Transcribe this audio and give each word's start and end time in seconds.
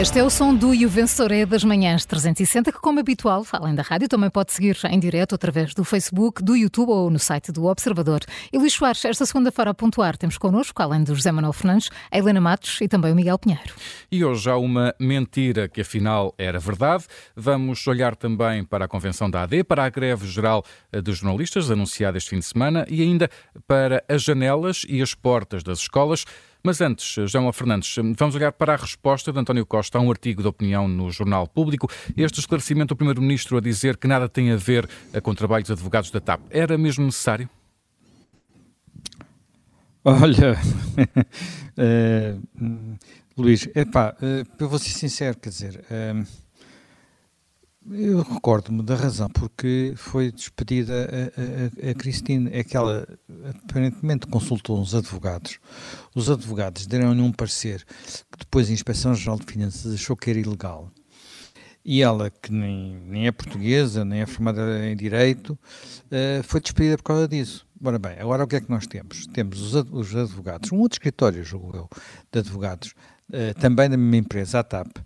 este 0.00 0.20
é 0.20 0.22
o 0.22 0.30
som 0.30 0.54
do 0.54 0.72
E 0.72 0.86
o 0.86 0.88
Vencedor 0.88 1.32
é 1.32 1.44
das 1.44 1.64
Manhãs 1.64 2.06
360, 2.06 2.70
que, 2.70 2.78
como 2.78 3.00
habitual, 3.00 3.44
além 3.50 3.74
da 3.74 3.82
rádio, 3.82 4.06
também 4.06 4.30
pode 4.30 4.52
seguir 4.52 4.78
em 4.88 5.00
direto 5.00 5.34
através 5.34 5.74
do 5.74 5.82
Facebook, 5.82 6.40
do 6.40 6.54
YouTube 6.54 6.90
ou 6.90 7.10
no 7.10 7.18
site 7.18 7.50
do 7.50 7.64
Observador. 7.66 8.20
E 8.52 8.58
Luís 8.58 8.74
Soares, 8.74 9.04
esta 9.04 9.26
segunda-feira 9.26 9.72
a 9.72 9.74
pontuar, 9.74 10.16
temos 10.16 10.38
connosco, 10.38 10.80
além 10.80 11.02
do 11.02 11.16
José 11.16 11.32
Manuel 11.32 11.52
Fernandes, 11.52 11.90
a 12.12 12.16
Helena 12.16 12.40
Matos 12.40 12.80
e 12.80 12.86
também 12.86 13.10
o 13.10 13.16
Miguel 13.16 13.40
Pinheiro. 13.40 13.74
E 14.08 14.24
hoje 14.24 14.48
há 14.48 14.56
uma 14.56 14.94
mentira 15.00 15.68
que 15.68 15.80
afinal 15.80 16.32
era 16.38 16.60
verdade. 16.60 17.04
Vamos 17.34 17.84
olhar 17.88 18.14
também 18.14 18.62
para 18.62 18.84
a 18.84 18.88
convenção 18.88 19.28
da 19.28 19.42
AD, 19.42 19.64
para 19.64 19.84
a 19.84 19.88
greve 19.88 20.28
geral 20.28 20.64
dos 20.92 21.18
jornalistas 21.18 21.72
anunciada 21.72 22.16
este 22.16 22.30
fim 22.30 22.38
de 22.38 22.46
semana 22.46 22.86
e 22.88 23.02
ainda 23.02 23.28
para 23.66 24.04
as 24.08 24.22
janelas 24.22 24.86
e 24.88 25.02
as 25.02 25.12
portas 25.12 25.64
das 25.64 25.80
escolas. 25.80 26.24
Mas 26.62 26.80
antes, 26.80 27.30
João 27.30 27.52
Fernandes, 27.52 27.94
vamos 28.16 28.34
olhar 28.34 28.52
para 28.52 28.74
a 28.74 28.76
resposta 28.76 29.32
de 29.32 29.38
António 29.38 29.64
Costa 29.64 29.98
a 29.98 30.00
um 30.00 30.10
artigo 30.10 30.42
de 30.42 30.48
opinião 30.48 30.88
no 30.88 31.10
Jornal 31.10 31.46
Público. 31.46 31.88
Este 32.16 32.40
esclarecimento 32.40 32.94
do 32.94 32.96
Primeiro-Ministro 32.96 33.56
a 33.56 33.60
dizer 33.60 33.96
que 33.96 34.08
nada 34.08 34.28
tem 34.28 34.50
a 34.50 34.56
ver 34.56 34.88
eh, 35.12 35.20
com 35.20 35.30
o 35.30 35.34
trabalho 35.34 35.62
dos 35.62 35.70
advogados 35.70 36.10
da 36.10 36.20
TAP, 36.20 36.40
era 36.50 36.76
mesmo 36.76 37.04
necessário? 37.04 37.48
Olha, 40.04 40.58
é, 41.76 42.36
Luís, 43.36 43.68
epá, 43.74 44.16
é, 44.20 44.44
eu 44.58 44.68
vou 44.68 44.78
ser 44.78 44.90
sincero, 44.90 45.38
quer 45.38 45.50
dizer, 45.50 45.84
é, 45.90 46.14
eu 47.92 48.22
recordo-me 48.22 48.82
da 48.82 48.94
razão 48.94 49.28
porque 49.28 49.92
foi 49.96 50.30
despedida 50.30 51.08
a, 51.36 51.88
a, 51.88 51.90
a 51.90 51.94
Cristina. 51.94 52.50
É 52.52 52.62
que 52.62 52.76
ela 52.76 53.06
aparentemente 53.64 54.26
consultou 54.26 54.80
uns 54.80 54.94
advogados. 54.94 55.58
Os 56.14 56.30
advogados 56.30 56.86
deram-lhe 56.86 57.20
um 57.20 57.32
parecer 57.32 57.84
que 58.30 58.38
depois 58.38 58.68
a 58.68 58.72
Inspeção 58.72 59.14
Geral 59.14 59.38
de 59.38 59.46
Finanças 59.46 59.94
achou 59.94 60.16
que 60.16 60.30
era 60.30 60.38
ilegal. 60.38 60.90
E 61.84 62.02
ela, 62.02 62.30
que 62.30 62.52
nem, 62.52 63.00
nem 63.06 63.26
é 63.26 63.32
portuguesa, 63.32 64.04
nem 64.04 64.20
é 64.20 64.26
formada 64.26 64.86
em 64.86 64.94
Direito, 64.94 65.50
uh, 65.52 66.42
foi 66.42 66.60
despedida 66.60 66.98
por 66.98 67.04
causa 67.04 67.26
disso. 67.26 67.66
Ora 67.82 67.98
bem, 67.98 68.18
agora 68.18 68.44
o 68.44 68.46
que 68.46 68.56
é 68.56 68.60
que 68.60 68.68
nós 68.68 68.86
temos? 68.86 69.26
Temos 69.28 69.74
os, 69.74 69.86
os 69.90 70.14
advogados, 70.14 70.70
um 70.72 70.80
outro 70.80 70.96
escritório, 70.96 71.42
julgo 71.44 71.74
eu, 71.74 71.88
de 72.30 72.40
advogados, 72.40 72.92
uh, 73.30 73.58
também 73.58 73.88
da 73.88 73.96
mesma 73.96 74.16
empresa, 74.16 74.58
a 74.58 74.64
TAP, 74.64 74.98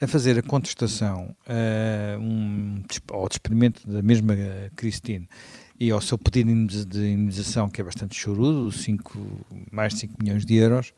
a 0.00 0.06
fazer 0.06 0.38
a 0.38 0.42
contestação 0.42 1.34
uh, 1.46 2.20
um, 2.20 2.82
ao 3.10 3.28
despedimento 3.28 3.88
da 3.88 4.02
mesma 4.02 4.34
Cristine 4.74 5.28
e 5.78 5.90
ao 5.90 6.00
seu 6.00 6.16
pedido 6.16 6.50
de 6.86 6.98
indemnização, 6.98 7.68
que 7.68 7.80
é 7.80 7.84
bastante 7.84 8.14
chorudo, 8.14 8.70
cinco, 8.70 9.18
mais 9.70 9.94
de 9.94 10.00
5 10.00 10.14
milhões 10.22 10.44
de 10.44 10.54
euros, 10.54 10.92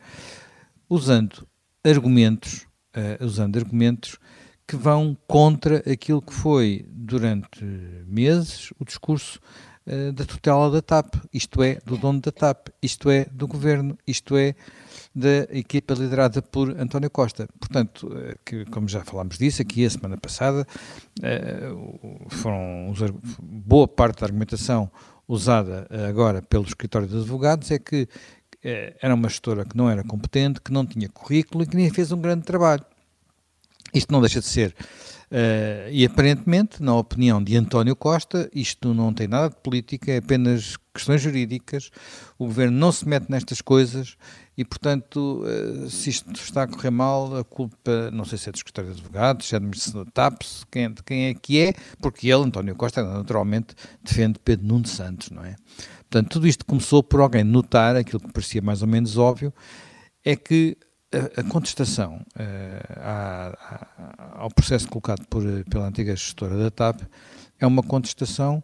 usando 0.89 1.47
argumentos, 1.83 2.67
uh, 2.95 3.25
usando 3.25 3.57
argumentos 3.57 4.19
que 4.67 4.77
vão 4.77 5.17
contra 5.27 5.79
aquilo 5.91 6.21
que 6.21 6.33
foi 6.33 6.85
durante 6.89 7.65
meses 8.07 8.73
o 8.79 8.85
discurso 8.85 9.41
uh, 9.87 10.13
da 10.13 10.25
tutela 10.25 10.71
da 10.71 10.83
TAP, 10.83 11.15
isto 11.33 11.63
é, 11.63 11.79
do 11.85 11.97
dono 11.97 12.21
da 12.21 12.33
TAP, 12.33 12.69
isto 12.83 13.11
é, 13.11 13.25
do 13.27 13.47
governo, 13.47 13.99
isto 14.07 14.37
é, 14.37 14.55
da 15.15 15.45
equipa 15.51 15.95
liderada 15.95 16.43
por 16.43 16.71
António 16.79 17.09
Costa. 17.11 17.49
Portanto, 17.59 18.11
eh, 18.17 18.35
que, 18.45 18.65
como 18.67 18.89
já 18.89 19.05
falámos 19.05 19.39
disso 19.39 19.63
aqui 19.63 19.87
a 19.87 19.91
semana 19.91 20.17
passada, 20.17 20.67
eh, 21.23 21.71
foram 22.29 22.93
boa 23.41 23.87
parte 23.87 24.21
da 24.21 24.27
argumentação 24.27 24.91
usada 25.27 25.87
agora 26.09 26.43
pelo 26.43 26.65
escritório 26.65 27.09
de 27.09 27.17
advogados 27.17 27.71
é 27.71 27.79
que 27.79 28.09
eh, 28.65 28.97
era 29.01 29.15
uma 29.15 29.29
gestora 29.29 29.65
que 29.65 29.77
não 29.77 29.91
era 29.91 30.03
competente, 30.03 30.61
que 30.61 30.73
não 30.73 30.87
tinha 30.87 31.09
currículo 31.09 31.63
e 31.63 31.67
que 31.67 31.77
nem 31.77 31.91
fez 31.91 32.11
um 32.11 32.21
grande 32.21 32.45
trabalho. 32.45 32.85
Isto 33.93 34.11
não 34.11 34.21
deixa 34.21 34.41
de 34.41 34.47
ser 34.47 34.75
Uh, 35.35 35.91
e 35.91 36.05
aparentemente, 36.05 36.81
na 36.81 36.95
opinião 36.95 37.43
de 37.43 37.57
António 37.57 37.97
Costa, 37.97 38.49
isto 38.55 38.95
não 38.95 39.13
tem 39.13 39.27
nada 39.27 39.49
de 39.49 39.57
política, 39.57 40.13
é 40.13 40.19
apenas 40.19 40.77
questões 40.95 41.23
jurídicas. 41.23 41.91
O 42.39 42.47
governo 42.47 42.79
não 42.79 42.93
se 42.93 43.09
mete 43.09 43.29
nestas 43.29 43.61
coisas 43.61 44.17
e, 44.57 44.65
portanto, 44.65 45.43
uh, 45.43 45.91
se 45.91 46.11
isto 46.11 46.31
está 46.35 46.63
a 46.63 46.69
correr 46.69 46.93
mal, 46.93 47.37
a 47.37 47.43
culpa, 47.43 48.13
não 48.13 48.25
sei 48.25 48.39
se 48.39 48.49
é 48.49 48.53
do 48.53 48.59
secretário 48.59 48.93
de 48.93 49.01
Advogados, 49.01 49.49
se 49.49 49.57
é 49.57 49.59
do 49.59 50.05
TAPS, 50.05 50.65
quem, 50.71 50.93
de 50.93 51.03
quem 51.03 51.25
é 51.25 51.35
que 51.35 51.61
é, 51.61 51.75
porque 52.01 52.29
ele, 52.29 52.45
António 52.45 52.77
Costa, 52.77 53.03
naturalmente 53.03 53.75
defende 54.05 54.39
Pedro 54.39 54.69
Nuno 54.69 54.87
Santos, 54.87 55.31
não 55.31 55.45
é? 55.45 55.57
Portanto, 56.09 56.31
tudo 56.31 56.47
isto 56.47 56.65
começou 56.65 57.03
por 57.03 57.21
alguém 57.21 57.43
notar 57.43 57.97
aquilo 57.97 58.21
que 58.21 58.33
parecia 58.33 58.63
mais 58.63 58.83
ou 58.83 58.87
menos 58.87 59.19
óbvio, 59.19 59.53
é 60.25 60.37
que 60.37 60.79
a, 61.15 61.41
a 61.41 61.45
contestação 61.45 62.25
uh, 62.37 63.01
à, 63.01 63.49
à, 63.49 63.94
ao 64.45 64.51
processo 64.51 64.87
colocado 64.89 65.25
por, 65.27 65.43
pela 65.71 65.89
antiga 65.89 66.15
gestora 66.15 66.55
da 66.59 66.71
TAP 66.71 67.01
é 67.59 67.67
uma 67.67 67.83
contestação 67.83 68.63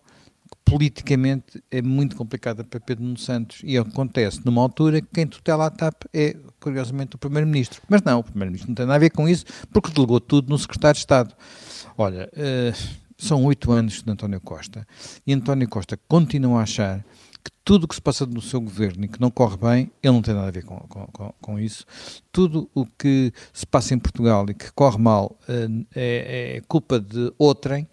que 0.50 0.58
politicamente 0.62 1.64
é 1.70 1.80
muito 1.80 2.14
complicada 2.16 2.62
para 2.62 2.78
Pedro 2.78 3.02
Nuno 3.02 3.16
Santos 3.16 3.62
e 3.64 3.78
acontece 3.78 4.44
numa 4.44 4.60
altura 4.60 5.00
que 5.00 5.08
quem 5.10 5.26
tutela 5.26 5.64
a 5.64 5.70
TAP 5.70 6.02
é, 6.12 6.36
curiosamente, 6.60 7.16
o 7.16 7.18
Primeiro-Ministro. 7.18 7.80
Mas 7.88 8.02
não, 8.02 8.18
o 8.18 8.22
Primeiro-Ministro 8.22 8.68
não 8.68 8.74
tem 8.74 8.84
nada 8.84 8.96
a 8.96 8.98
ver 8.98 9.08
com 9.08 9.26
isso 9.26 9.46
porque 9.72 9.90
delegou 9.90 10.20
tudo 10.20 10.50
no 10.50 10.58
Secretário 10.58 10.96
de 10.96 11.00
Estado. 11.00 11.34
Olha, 11.96 12.28
uh, 12.34 13.00
são 13.16 13.42
oito 13.44 13.72
anos 13.72 14.02
de 14.02 14.10
António 14.10 14.40
Costa 14.40 14.86
e 15.26 15.32
António 15.32 15.66
Costa 15.66 15.98
continua 16.06 16.60
a 16.60 16.64
achar 16.64 17.02
que 17.42 17.50
tudo 17.64 17.84
o 17.84 17.88
que 17.88 17.94
se 17.94 18.00
passa 18.00 18.26
no 18.26 18.40
seu 18.40 18.60
governo 18.60 19.04
e 19.04 19.08
que 19.08 19.20
não 19.20 19.30
corre 19.30 19.56
bem, 19.56 19.92
ele 20.02 20.12
não 20.12 20.22
tem 20.22 20.34
nada 20.34 20.48
a 20.48 20.50
ver 20.50 20.64
com, 20.64 20.76
com, 20.76 21.34
com 21.40 21.58
isso. 21.58 21.84
Tudo 22.32 22.68
o 22.74 22.84
que 22.84 23.32
se 23.52 23.66
passa 23.66 23.94
em 23.94 23.98
Portugal 23.98 24.46
e 24.48 24.54
que 24.54 24.70
corre 24.72 24.98
mal 24.98 25.38
uh, 25.48 25.86
é, 25.94 26.56
é, 26.56 26.60
culpa 26.62 27.00
de 27.00 27.32
outrem, 27.38 27.84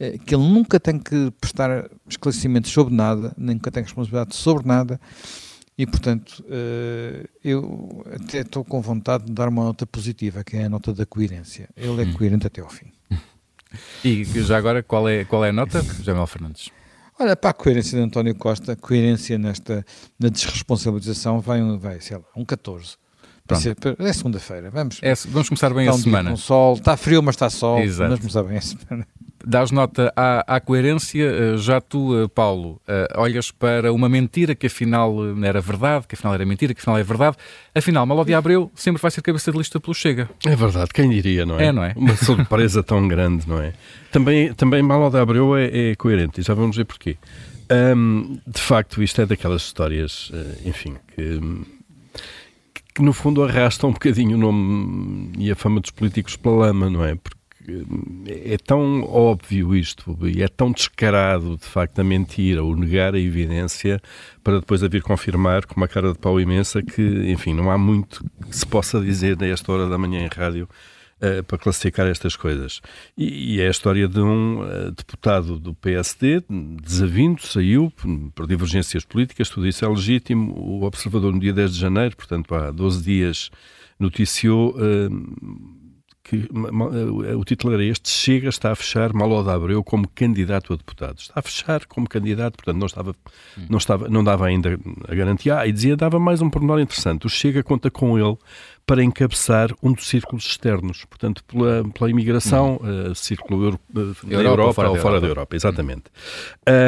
uh, 0.00 0.18
que 0.24 0.34
ele 0.34 0.44
nunca 0.44 0.78
tem 0.78 0.98
que 0.98 1.30
prestar 1.40 1.90
esclarecimentos 2.08 2.70
sobre 2.70 2.94
nada, 2.94 3.34
nunca 3.36 3.70
tem 3.70 3.82
responsabilidade 3.82 4.34
sobre 4.34 4.66
nada. 4.66 5.00
E, 5.78 5.86
portanto, 5.86 6.42
uh, 6.48 7.28
eu 7.44 8.04
até 8.14 8.40
estou 8.40 8.64
com 8.64 8.80
vontade 8.80 9.26
de 9.26 9.32
dar 9.32 9.48
uma 9.48 9.64
nota 9.64 9.86
positiva, 9.86 10.42
que 10.42 10.56
é 10.56 10.64
a 10.64 10.68
nota 10.70 10.94
da 10.94 11.04
coerência. 11.04 11.68
Ele 11.76 12.02
é 12.02 12.06
hum. 12.06 12.12
coerente 12.14 12.46
até 12.46 12.60
ao 12.60 12.70
fim. 12.70 12.92
E 14.02 14.24
já 14.24 14.56
agora, 14.56 14.82
qual 14.82 15.06
é, 15.06 15.24
qual 15.24 15.44
é 15.44 15.50
a 15.50 15.52
nota, 15.52 15.82
Jamel 16.02 16.26
Fernandes? 16.26 16.70
Olha, 17.18 17.34
para 17.34 17.50
a 17.50 17.54
coerência 17.54 17.96
de 17.96 18.04
António 18.04 18.34
Costa, 18.34 18.76
coerência 18.76 19.38
nesta 19.38 19.84
na 20.18 20.28
desresponsabilização, 20.28 21.40
vai, 21.40 21.62
vai 21.78 21.98
sei 22.00 22.18
lá, 22.18 22.24
um 22.36 22.44
14. 22.44 22.98
Ser, 23.54 23.76
é 23.98 24.12
segunda-feira, 24.12 24.70
vamos. 24.70 24.98
É, 25.02 25.14
vamos 25.28 25.48
começar 25.48 25.72
bem 25.72 25.88
a 25.88 25.92
semana. 25.92 26.30
Com 26.30 26.36
sol, 26.36 26.74
está 26.74 26.96
frio, 26.96 27.22
mas 27.22 27.36
está 27.36 27.48
sol. 27.48 27.78
Exato. 27.78 28.10
Vamos 28.10 28.20
começar 28.20 28.42
bem 28.42 28.58
a 28.58 28.60
semana 28.60 29.06
dás 29.46 29.70
nota 29.70 30.12
à, 30.16 30.56
à, 30.56 30.60
coerência. 30.60 31.24
Eh, 31.24 31.56
já 31.56 31.80
tu, 31.80 32.18
eh, 32.18 32.28
Paulo, 32.28 32.80
eh, 32.88 33.06
olhas 33.16 33.52
para 33.52 33.92
uma 33.92 34.08
mentira 34.08 34.54
que 34.54 34.66
afinal 34.66 35.14
era 35.44 35.60
verdade, 35.60 36.06
que 36.08 36.16
afinal 36.16 36.34
era 36.34 36.44
mentira, 36.44 36.74
que 36.74 36.80
afinal 36.80 36.98
é 36.98 37.04
verdade. 37.04 37.36
Afinal, 37.72 38.04
Malo 38.04 38.24
de 38.24 38.34
Abreu 38.34 38.70
sempre 38.74 39.00
vai 39.00 39.10
ser 39.10 39.22
cabeça 39.22 39.52
de 39.52 39.56
lista 39.56 39.78
pelo 39.78 39.94
Chega. 39.94 40.28
É 40.44 40.56
verdade, 40.56 40.90
quem 40.92 41.08
diria, 41.08 41.46
não 41.46 41.60
é? 41.60 41.66
É, 41.66 41.72
não 41.72 41.84
é? 41.84 41.92
Uma 41.96 42.16
surpresa 42.16 42.82
tão 42.82 43.06
grande, 43.06 43.48
não 43.48 43.62
é? 43.62 43.72
Também, 44.10 44.52
também 44.52 44.82
Malo 44.82 45.08
de 45.10 45.18
Abreu 45.18 45.56
é, 45.56 45.90
é 45.90 45.94
coerente 45.94 46.40
e 46.40 46.42
já 46.44 46.52
vamos 46.52 46.76
ver 46.76 46.84
porquê. 46.84 47.16
Um, 47.70 48.38
de 48.46 48.60
facto, 48.60 49.02
isto 49.02 49.20
é 49.20 49.26
daquelas 49.26 49.62
histórias, 49.62 50.30
enfim, 50.64 50.94
que, 51.14 51.40
que 52.96 53.02
no 53.02 53.12
fundo 53.12 53.44
arrastam 53.44 53.90
um 53.90 53.92
bocadinho 53.92 54.38
o 54.38 54.40
nome 54.40 55.30
e 55.38 55.50
a 55.50 55.54
fama 55.54 55.80
dos 55.80 55.90
políticos 55.90 56.34
pela 56.34 56.68
lama, 56.68 56.88
não 56.88 57.04
é? 57.04 57.14
Porque 57.14 57.36
é 58.26 58.56
tão 58.56 59.02
óbvio 59.02 59.76
isto 59.76 60.16
e 60.22 60.42
é 60.42 60.48
tão 60.48 60.72
descarado, 60.72 61.58
de 61.58 61.66
facto, 61.66 61.98
a 61.98 62.04
mentira, 62.04 62.64
o 62.64 62.74
negar 62.74 63.14
a 63.14 63.20
evidência 63.20 64.00
para 64.42 64.60
depois 64.60 64.82
a 64.82 64.88
vir 64.88 65.02
confirmar 65.02 65.66
com 65.66 65.76
uma 65.76 65.86
cara 65.86 66.10
de 66.12 66.18
pau 66.18 66.40
imensa 66.40 66.82
que, 66.82 67.02
enfim, 67.30 67.52
não 67.52 67.70
há 67.70 67.76
muito 67.76 68.24
que 68.48 68.56
se 68.56 68.64
possa 68.64 68.98
dizer 68.98 69.36
nesta 69.36 69.70
hora 69.70 69.86
da 69.90 69.98
manhã 69.98 70.24
em 70.24 70.28
rádio 70.34 70.66
uh, 71.20 71.42
para 71.44 71.58
classificar 71.58 72.06
estas 72.06 72.36
coisas. 72.36 72.80
E, 73.16 73.56
e, 73.56 73.60
é 73.60 73.68
a 73.68 73.70
história 73.70 74.08
de 74.08 74.20
um 74.20 74.60
uh, 74.60 74.90
deputado 74.92 75.58
do 75.58 75.74
PSD, 75.74 76.42
desavindo, 76.82 77.42
saiu 77.42 77.92
por 78.34 78.46
divergências 78.46 79.04
políticas, 79.04 79.48
tudo 79.48 79.66
isso 79.66 79.84
é 79.84 79.88
legítimo. 79.88 80.52
O 80.54 80.84
Observador, 80.84 81.32
no 81.32 81.40
dia 81.40 81.52
10 81.52 81.74
de 81.74 81.80
janeiro, 81.80 82.16
portanto 82.16 82.54
há 82.54 82.70
12 82.70 83.02
dias, 83.02 83.50
noticiou. 83.98 84.74
Uh, 84.76 85.86
que 86.28 86.48
o 87.36 87.44
título 87.44 87.74
era 87.74 87.84
este, 87.84 88.08
Chega 88.08 88.48
está 88.48 88.72
a 88.72 88.74
fechar 88.74 89.12
Malo 89.12 89.44
de 89.44 89.50
Abreu 89.50 89.84
como 89.84 90.08
candidato 90.08 90.72
a 90.72 90.76
deputado. 90.76 91.18
Está 91.18 91.34
a 91.36 91.42
fechar 91.42 91.86
como 91.86 92.08
candidato, 92.08 92.56
portanto 92.56 92.78
não 92.78 92.86
estava, 92.86 93.14
não 93.70 93.78
estava, 93.78 94.08
não 94.08 94.24
dava 94.24 94.46
ainda 94.46 94.76
a 95.06 95.14
garantia. 95.14 95.60
Ah, 95.60 95.66
e 95.68 95.72
dizia, 95.72 95.96
dava 95.96 96.18
mais 96.18 96.42
um 96.42 96.50
pormenor 96.50 96.80
interessante. 96.80 97.26
O 97.26 97.30
Chega 97.30 97.62
conta 97.62 97.92
com 97.92 98.18
ele 98.18 98.36
para 98.86 99.02
encabeçar 99.02 99.70
um 99.82 99.92
dos 99.92 100.06
círculos 100.06 100.46
externos, 100.46 101.04
portanto, 101.06 101.42
pela, 101.44 101.82
pela 101.92 102.08
imigração, 102.08 102.76
uh, 102.76 103.12
círculo 103.16 103.64
Euro, 103.64 103.80
uh, 103.92 103.98
Europa, 103.98 104.30
Europa, 104.30 104.74
fora, 104.74 104.90
ou 104.90 104.96
fora 104.96 105.20
da, 105.20 105.26
Europa. 105.26 105.56
exatamente. 105.56 106.04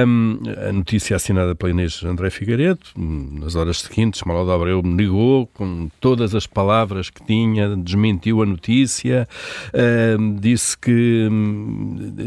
Um, 0.07 0.39
a 0.69 0.73
notícia 0.73 1.17
assinada 1.17 1.57
pela 1.57 1.73
Inês 1.73 2.05
André 2.05 2.31
Figueiredo, 2.31 2.81
nas 2.97 3.57
horas 3.57 3.81
seguintes, 3.81 4.23
Manuel 4.23 4.49
Abreu 4.53 4.81
negou 4.81 5.49
com 5.49 5.91
todas 6.01 6.37
as 6.37 6.47
palavras 6.47 7.11
que 7.11 7.25
tinha, 7.25 7.77
desmentiu 7.77 8.43
a 8.43 8.47
notícia, 8.47 9.27
disse, 10.41 10.79
que, 10.79 11.29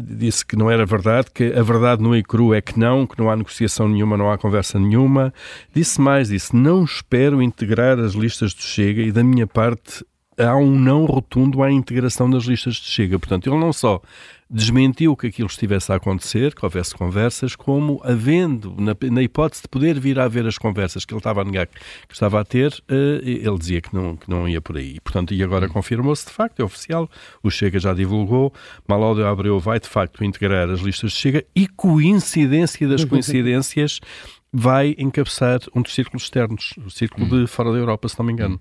disse 0.04 0.46
que 0.46 0.58
não 0.58 0.70
era 0.70 0.86
verdade, 0.86 1.28
que 1.34 1.54
a 1.54 1.64
verdade 1.64 2.04
no 2.04 2.14
e 2.14 2.22
cru 2.22 2.54
é 2.54 2.62
que 2.62 2.78
não, 2.78 3.08
que 3.08 3.18
não 3.18 3.30
há 3.30 3.36
negociação 3.38 3.88
nenhuma, 3.88 4.18
não 4.18 4.30
há 4.30 4.38
conversa 4.38 4.78
nenhuma. 4.78 5.34
Disse 5.74 6.02
mais, 6.02 6.28
disse, 6.28 6.54
não 6.54 6.84
espero 6.84 7.42
integrar 7.42 7.98
as 8.00 8.14
listas 8.14 8.54
do 8.54 8.62
Chega 8.62 9.02
e 9.02 9.12
da 9.14 9.24
minha 9.24 9.48
parte 9.48 9.61
parte, 9.62 10.04
há 10.40 10.56
um 10.56 10.72
não 10.72 11.06
rotundo 11.06 11.62
à 11.62 11.72
integração 11.72 12.28
das 12.28 12.46
listas 12.46 12.76
de 12.76 12.88
Chega. 12.88 13.20
Portanto, 13.20 13.48
ele 13.48 13.60
não 13.60 13.72
só 13.72 14.02
desmentiu 14.50 15.16
que 15.16 15.28
aquilo 15.28 15.48
estivesse 15.48 15.92
a 15.92 15.96
acontecer, 15.96 16.56
que 16.56 16.66
houvesse 16.66 16.96
conversas, 16.96 17.56
como 17.56 18.02
havendo, 18.04 18.76
na, 18.80 18.98
na, 19.12 19.22
hipótese 19.22 19.62
de 19.62 19.68
poder 19.68 20.00
vir 20.00 20.20
a 20.20 20.24
haver 20.24 20.48
as 20.48 20.58
conversas 20.58 21.06
que 21.06 21.14
ele 21.14 21.20
estava 21.20 21.42
a 21.42 21.46
negar 21.46 21.68
que 21.68 22.14
estava 22.14 22.40
a 22.42 22.44
ter, 22.44 22.74
uh, 22.90 23.22
ele 23.24 23.58
dizia 23.58 23.82
que 23.82 23.94
não, 23.96 24.18
que 24.18 24.28
não 24.28 24.50
ia 24.50 24.60
por 24.60 24.78
aí. 24.78 25.00
Portanto, 25.02 25.32
e 25.32 25.44
agora 25.44 25.70
confirmou-se 25.70 26.26
de 26.26 26.32
facto, 26.32 26.60
é 26.60 26.66
oficial, 26.66 27.08
o 27.44 27.52
Chega 27.52 27.80
já 27.80 27.94
divulgou, 27.94 28.52
Malódio 28.88 29.28
Abreu 29.28 29.60
vai 29.60 29.80
de 29.80 29.88
facto 29.88 30.24
integrar 30.26 30.70
as 30.72 30.80
listas 30.80 31.12
de 31.12 31.18
Chega 31.20 31.46
e 31.56 31.68
coincidência 31.68 32.88
das 32.88 33.06
coincidências 33.06 34.02
vai 34.54 34.96
encabeçar 34.98 35.60
um 35.74 35.82
dos 35.82 35.94
círculos 35.94 36.24
externos, 36.24 36.74
o 36.86 36.90
círculo 36.90 37.26
de 37.26 37.48
fora 37.48 37.72
da 37.72 37.78
Europa, 37.78 38.10
se 38.10 38.20
não 38.20 38.26
me 38.26 38.34
engano. 38.34 38.60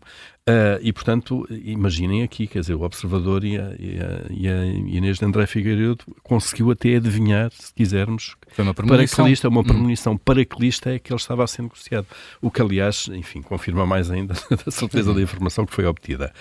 Uh, 0.48 0.78
e, 0.80 0.92
portanto, 0.92 1.46
imaginem 1.50 2.22
aqui, 2.22 2.46
quer 2.46 2.60
dizer, 2.60 2.74
o 2.74 2.82
observador 2.82 3.44
e 3.44 3.58
a, 3.58 3.74
e 3.78 3.98
a, 3.98 4.26
e 4.30 4.48
a 4.48 4.66
Inês 4.66 5.18
de 5.18 5.24
André 5.24 5.46
Figueiredo 5.46 6.04
conseguiu 6.22 6.70
até 6.70 6.94
adivinhar, 6.96 7.50
se 7.52 7.74
quisermos, 7.74 8.36
Foi 8.50 8.64
uma 8.64 8.72
para 8.72 9.06
que 9.06 9.22
lista, 9.22 9.48
uma 9.48 9.64
premonição, 9.64 10.16
para 10.16 10.44
que 10.44 10.60
lista 10.60 10.90
é 10.90 10.98
que 10.98 11.12
ele 11.12 11.20
estava 11.20 11.42
a 11.42 11.46
ser 11.46 11.62
negociado. 11.62 12.06
O 12.40 12.50
que, 12.50 12.62
aliás, 12.62 13.08
enfim, 13.12 13.42
confirma 13.42 13.84
mais 13.84 14.10
ainda 14.12 14.34
a 14.66 14.70
certeza 14.70 15.12
da 15.12 15.20
informação 15.20 15.66
que 15.66 15.74
foi 15.74 15.86
obtida. 15.86 16.32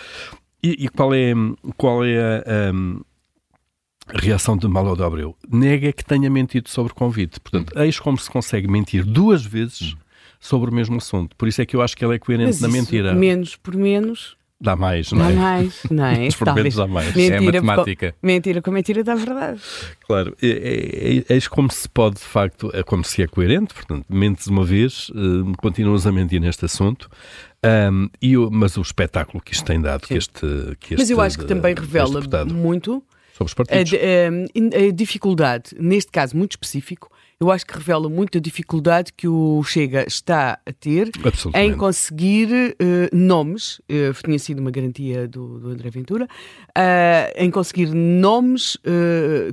E, 0.61 0.85
e 0.85 0.89
qual 0.89 1.13
é, 1.13 1.33
qual 1.75 2.05
é 2.05 2.19
a, 2.19 2.71
reação 4.13 4.57
de 4.57 4.67
Malo 4.67 5.01
Abreu. 5.03 5.35
Nega 5.49 5.91
que 5.91 6.03
tenha 6.03 6.29
mentido 6.29 6.69
sobre 6.69 6.91
o 6.91 6.95
convite. 6.95 7.39
Portanto, 7.39 7.73
hum. 7.75 7.81
eis 7.81 7.99
como 7.99 8.17
se 8.17 8.29
consegue 8.29 8.67
mentir 8.67 9.05
duas 9.05 9.45
vezes 9.45 9.93
hum. 9.93 9.97
sobre 10.39 10.71
o 10.71 10.73
mesmo 10.73 10.97
assunto. 10.97 11.35
Por 11.35 11.47
isso 11.47 11.61
é 11.61 11.65
que 11.65 11.75
eu 11.75 11.81
acho 11.81 11.95
que 11.95 12.03
ele 12.03 12.15
é 12.15 12.19
coerente 12.19 12.47
Mas 12.47 12.61
na 12.61 12.67
mentira. 12.67 13.13
Menos 13.13 13.55
por 13.55 13.75
menos. 13.75 14.37
Dá 14.61 14.75
mais, 14.75 15.13
não 15.13 15.25
é? 15.25 15.31
Dá 15.31 15.39
mais, 15.39 15.83
não 15.89 16.05
é? 16.05 16.27
por 16.37 16.53
menos 16.53 16.75
dá 16.75 16.85
mais. 16.85 17.15
Mentira 17.15 17.37
é 17.37 17.39
matemática. 17.39 18.11
Com, 18.11 18.27
mentira 18.27 18.61
com 18.61 18.71
mentira 18.71 19.03
dá 19.05 19.15
verdade. 19.15 19.61
Claro, 20.05 20.35
é, 20.41 20.47
é, 20.47 21.17
é, 21.17 21.33
eis 21.33 21.47
como 21.47 21.71
se 21.71 21.87
pode, 21.87 22.17
de 22.17 22.23
facto, 22.23 22.69
é 22.73 22.83
como 22.83 23.05
se 23.05 23.23
é 23.23 23.27
coerente, 23.27 23.73
portanto, 23.73 24.05
mentes 24.09 24.47
uma 24.47 24.65
vez, 24.65 25.07
uh, 25.11 25.55
continuas 25.59 26.05
a 26.05 26.11
mentir 26.11 26.41
neste 26.41 26.65
assunto, 26.65 27.09
um, 27.91 28.09
e 28.21 28.35
mas 28.51 28.75
o 28.75 28.81
espetáculo 28.81 29.41
que 29.41 29.53
isto 29.53 29.63
tem 29.63 29.79
dado, 29.79 30.05
que 30.05 30.15
este, 30.15 30.41
que 30.77 30.95
este, 30.95 30.97
Mas 30.97 31.09
eu 31.09 31.21
acho 31.21 31.39
que 31.39 31.45
também 31.45 31.73
revela 31.73 32.21
muito 32.45 33.01
sobre 33.39 33.45
os 33.45 33.53
partidos. 33.53 33.93
A, 33.93 34.77
a, 34.77 34.87
a, 34.87 34.91
dificuldade, 34.91 35.71
neste 35.79 36.11
caso 36.11 36.35
muito 36.35 36.51
específico, 36.51 37.09
eu 37.39 37.49
acho 37.49 37.65
que 37.65 37.73
revela 37.73 38.09
muito 38.09 38.37
a 38.37 38.41
dificuldade 38.41 39.13
que 39.13 39.25
o 39.25 39.63
Chega 39.63 40.05
está 40.05 40.59
a 40.65 40.73
ter 40.73 41.09
em 41.55 41.73
conseguir 41.73 42.49
uh, 42.51 43.15
nomes, 43.15 43.79
uh, 43.79 44.13
tinha 44.25 44.37
sido 44.37 44.59
uma 44.59 44.69
garantia 44.69 45.25
do, 45.25 45.57
do 45.57 45.69
André 45.69 45.89
Ventura, 45.89 46.25
uh, 46.25 47.31
em 47.37 47.49
conseguir 47.49 47.93
nomes 47.93 48.77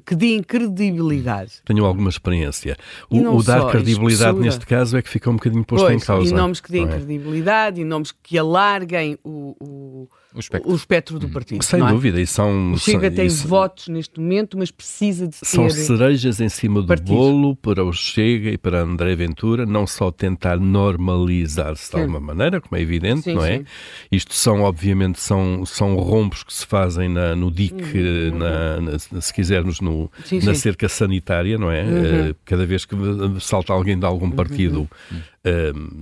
que 0.04 0.16
deem 0.16 0.42
credibilidade. 0.42 1.62
Tenho 1.64 1.84
alguma 1.84 2.08
experiência. 2.08 2.76
O, 3.08 3.18
o 3.18 3.42
dar 3.42 3.70
credibilidade 3.70 4.38
neste 4.38 4.66
caso 4.66 4.96
é 4.96 5.02
que 5.02 5.08
fica 5.08 5.30
um 5.30 5.34
bocadinho 5.34 5.64
posto 5.64 5.86
pois, 5.86 6.02
em 6.02 6.04
causa. 6.04 6.28
E 6.28 6.34
nomes 6.34 6.60
que 6.60 6.72
deem 6.72 6.86
é? 6.86 6.88
credibilidade, 6.88 7.80
e 7.80 7.84
nomes 7.84 8.10
que 8.10 8.36
alarguem 8.36 9.16
o, 9.22 9.54
o 9.60 10.08
o 10.36 10.40
espectro, 10.40 10.70
o 10.70 10.76
espectro 10.76 11.18
do 11.18 11.28
partido. 11.30 11.62
Sem 11.64 11.82
é? 11.82 11.88
dúvida, 11.88 12.20
e 12.20 12.26
são. 12.26 12.72
O 12.72 12.78
Chega 12.78 13.10
tem 13.10 13.26
votos 13.28 13.88
neste 13.88 14.20
momento, 14.20 14.58
mas 14.58 14.70
precisa 14.70 15.26
de 15.26 15.36
São 15.36 15.68
cerejas 15.70 16.40
em 16.40 16.48
cima 16.48 16.82
do 16.82 16.86
partido. 16.86 17.14
bolo 17.14 17.56
para 17.56 17.82
o 17.82 17.92
Chega 17.92 18.50
e 18.50 18.58
para 18.58 18.82
André 18.82 19.16
Ventura, 19.16 19.64
não 19.64 19.86
só 19.86 20.10
tentar 20.10 20.58
normalizar-se 20.60 21.90
de 21.90 22.00
alguma 22.00 22.20
maneira, 22.20 22.60
como 22.60 22.76
é 22.76 22.82
evidente, 22.82 23.22
sim, 23.22 23.34
não 23.34 23.44
é? 23.44 23.58
Sim. 23.58 23.64
Isto 24.12 24.34
são, 24.34 24.60
obviamente, 24.60 25.18
são, 25.20 25.64
são 25.64 25.96
rompos 25.96 26.42
que 26.42 26.52
se 26.52 26.66
fazem 26.66 27.08
na, 27.08 27.34
no 27.34 27.50
DIC, 27.50 27.74
uhum. 27.74 28.38
na, 28.38 28.80
na, 28.80 29.20
se 29.20 29.32
quisermos, 29.32 29.80
no, 29.80 30.10
sim, 30.24 30.40
na 30.40 30.54
cerca 30.54 30.88
sanitária, 30.88 31.56
não 31.56 31.70
é? 31.70 31.82
Uhum. 31.82 32.34
Cada 32.44 32.66
vez 32.66 32.84
que 32.84 32.94
salta 33.40 33.72
alguém 33.72 33.98
de 33.98 34.04
algum 34.04 34.30
partido. 34.30 34.88
Uhum 35.10 35.20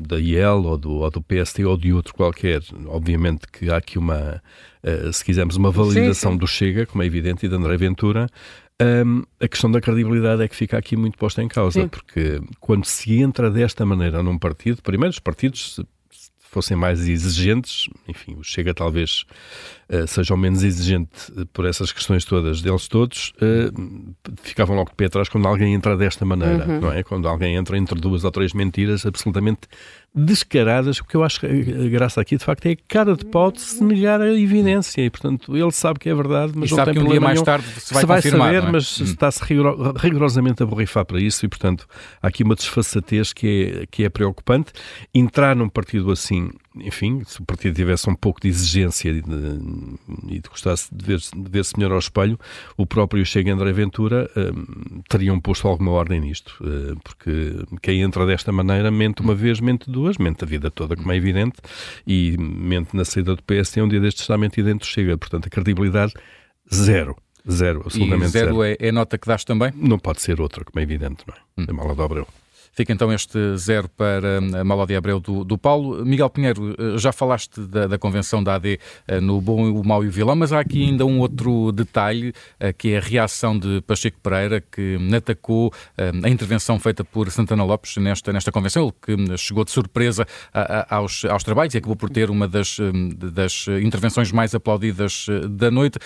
da 0.06 0.18
IEL 0.18 0.64
ou 0.64 0.78
do, 0.78 0.92
ou 0.92 1.10
do 1.10 1.22
PST 1.22 1.64
ou 1.64 1.76
de 1.76 1.92
outro 1.92 2.14
qualquer. 2.14 2.62
Obviamente 2.86 3.46
que 3.46 3.70
há 3.70 3.76
aqui 3.76 3.98
uma, 3.98 4.23
uh, 4.28 5.12
se 5.12 5.24
quisermos, 5.24 5.56
uma 5.56 5.70
validação 5.70 6.32
sim, 6.32 6.34
sim. 6.34 6.38
do 6.38 6.46
Chega, 6.46 6.86
como 6.86 7.02
é 7.02 7.06
evidente, 7.06 7.46
e 7.46 7.48
de 7.48 7.54
André 7.54 7.76
Ventura. 7.76 8.28
Um, 8.82 9.22
a 9.40 9.46
questão 9.46 9.70
da 9.70 9.80
credibilidade 9.80 10.42
é 10.42 10.48
que 10.48 10.56
fica 10.56 10.76
aqui 10.76 10.96
muito 10.96 11.16
posta 11.16 11.42
em 11.42 11.48
causa, 11.48 11.82
sim. 11.82 11.88
porque 11.88 12.40
quando 12.58 12.84
se 12.84 13.20
entra 13.20 13.50
desta 13.50 13.86
maneira 13.86 14.22
num 14.22 14.38
partido, 14.38 14.82
primeiro 14.82 15.12
os 15.12 15.20
partidos 15.20 15.80
fossem 16.54 16.76
mais 16.76 17.08
exigentes, 17.08 17.88
enfim, 18.06 18.36
o 18.38 18.44
Chega 18.44 18.72
talvez 18.72 19.24
seja 20.06 20.34
o 20.34 20.36
menos 20.36 20.62
exigente 20.62 21.30
por 21.52 21.66
essas 21.66 21.92
questões 21.92 22.24
todas 22.24 22.62
deles 22.62 22.88
todos, 22.88 23.32
uh, 23.36 24.14
ficavam 24.42 24.76
logo 24.76 24.90
de 24.90 24.96
pé 24.96 25.06
atrás 25.06 25.28
quando 25.28 25.46
alguém 25.46 25.74
entra 25.74 25.96
desta 25.96 26.24
maneira, 26.24 26.66
uhum. 26.66 26.80
não 26.80 26.92
é? 26.92 27.02
Quando 27.02 27.28
alguém 27.28 27.56
entra 27.56 27.76
entre 27.76 28.00
duas 28.00 28.24
ou 28.24 28.30
três 28.30 28.52
mentiras 28.52 29.04
absolutamente 29.04 29.68
descaradas, 30.14 31.00
porque 31.00 31.16
eu 31.16 31.24
acho 31.24 31.40
que 31.40 31.46
a 31.46 31.88
graça 31.88 32.20
aqui 32.20 32.36
de 32.36 32.44
facto 32.44 32.66
é 32.66 32.72
a 32.72 32.76
cara 32.86 33.16
de 33.16 33.24
pau 33.24 33.50
de 33.50 33.60
se 33.60 33.82
negar 33.82 34.20
a 34.20 34.32
evidência 34.32 35.02
e 35.02 35.10
portanto 35.10 35.56
ele 35.56 35.72
sabe 35.72 35.98
que 35.98 36.08
é 36.08 36.14
verdade, 36.14 36.52
mas 36.54 36.70
e 36.70 36.74
não 36.76 36.84
tem 36.84 36.94
que 36.94 37.00
um 37.00 37.08
dia 37.08 37.20
mais 37.20 37.42
tarde 37.42 37.66
se 37.80 37.92
vai, 37.92 38.00
se 38.02 38.06
vai 38.06 38.22
saber, 38.22 38.62
é? 38.62 38.70
mas 38.70 39.00
hum. 39.00 39.04
está-se 39.04 39.42
rigorosamente 39.98 40.62
a 40.62 40.66
borrifar 40.66 41.04
para 41.04 41.20
isso 41.20 41.44
e 41.44 41.48
portanto 41.48 41.86
há 42.22 42.28
aqui 42.28 42.44
uma 42.44 42.54
desfaçatez 42.54 43.32
que 43.32 43.80
é, 43.82 43.86
que 43.90 44.04
é 44.04 44.08
preocupante. 44.08 44.72
Entrar 45.12 45.56
num 45.56 45.68
partido 45.68 46.12
assim 46.12 46.50
enfim, 46.76 47.22
se 47.24 47.40
o 47.40 47.44
partido 47.44 47.74
tivesse 47.74 48.08
um 48.10 48.14
pouco 48.14 48.40
de 48.40 48.48
exigência 48.48 49.10
e 49.10 49.22
de, 49.22 50.40
de 50.40 50.48
gostasse 50.48 50.88
de 50.92 51.04
ver-se 51.04 51.30
ver 51.36 51.62
melhor 51.76 51.92
ao 51.92 51.98
espelho, 51.98 52.38
o 52.76 52.86
próprio 52.86 53.24
Chega 53.24 53.52
André 53.52 53.72
Ventura 53.72 54.30
um, 54.36 55.00
teriam 55.08 55.40
posto 55.40 55.68
alguma 55.68 55.92
ordem 55.92 56.20
nisto, 56.20 56.56
uh, 56.60 56.98
porque 57.02 57.64
quem 57.80 58.02
entra 58.02 58.26
desta 58.26 58.50
maneira 58.50 58.90
mente 58.90 59.22
uma 59.22 59.34
vez, 59.34 59.60
mente 59.60 59.90
duas, 59.90 60.18
mente 60.18 60.42
a 60.44 60.46
vida 60.46 60.70
toda, 60.70 60.96
como 60.96 61.10
é 61.12 61.16
evidente, 61.16 61.56
e 62.06 62.36
mente 62.38 62.96
na 62.96 63.04
saída 63.04 63.36
do 63.36 63.42
PS, 63.42 63.76
um 63.78 63.88
dia 63.88 64.00
destes 64.00 64.22
está 64.22 64.36
mentido 64.36 64.66
dentro 64.66 64.86
do 64.86 64.90
Chega, 64.90 65.16
portanto 65.16 65.46
a 65.46 65.50
credibilidade 65.50 66.12
zero. 66.72 67.16
Zero, 67.50 67.82
absolutamente 67.84 68.24
e 68.24 68.28
zero. 68.28 68.56
zero. 68.56 68.62
É, 68.64 68.76
é 68.80 68.88
a 68.88 68.92
nota 68.92 69.18
que 69.18 69.28
dás 69.28 69.44
também? 69.44 69.70
Não 69.76 69.98
pode 69.98 70.22
ser 70.22 70.40
outra, 70.40 70.64
como 70.64 70.80
é 70.80 70.82
evidente, 70.82 71.24
não 71.26 71.34
é? 71.34 71.38
Hum. 71.60 71.66
É 71.68 71.72
mala 71.72 71.94
de 71.94 72.02
Abreu. 72.02 72.26
Fica 72.74 72.92
então 72.92 73.12
este 73.12 73.56
zero 73.56 73.88
para 73.88 74.38
a 74.38 74.64
Malódia 74.64 74.98
Abreu 74.98 75.20
do, 75.20 75.44
do 75.44 75.56
Paulo. 75.56 76.04
Miguel 76.04 76.28
Pinheiro, 76.28 76.74
eh, 76.76 76.98
já 76.98 77.12
falaste 77.12 77.60
da, 77.60 77.86
da, 77.86 77.96
convenção 77.98 78.42
da 78.42 78.56
AD 78.56 78.80
eh, 79.06 79.20
no 79.20 79.40
Bom, 79.40 79.70
o 79.70 79.86
Mau 79.86 80.02
e 80.02 80.08
o 80.08 80.10
Vilão, 80.10 80.34
mas 80.34 80.52
há 80.52 80.58
aqui 80.58 80.82
ainda 80.82 81.06
um 81.06 81.20
outro 81.20 81.70
detalhe, 81.70 82.32
eh, 82.58 82.72
que 82.72 82.94
é 82.94 82.98
a 82.98 83.00
reação 83.00 83.56
de 83.56 83.80
Pacheco 83.82 84.18
Pereira, 84.20 84.60
que 84.60 84.98
atacou 85.14 85.72
a 85.96 86.28
intervenção 86.28 86.78
feita 86.80 87.04
por 87.04 87.30
Santana 87.30 87.62
Lopes 87.62 87.96
nesta, 87.96 88.32
nesta 88.32 88.50
convenção, 88.50 88.84
ele 88.84 88.92
que 89.00 89.38
chegou 89.38 89.64
de 89.64 89.70
surpresa 89.70 90.26
aos, 90.90 91.24
aos 91.24 91.44
trabalhos 91.44 91.74
e 91.74 91.78
acabou 91.78 91.94
por 91.94 92.10
ter 92.10 92.30
uma 92.30 92.48
das, 92.48 92.78
das 93.32 93.66
intervenções 93.80 94.32
mais 94.32 94.54
aplaudidas 94.54 95.26
da 95.48 95.70
noite. 95.70 95.98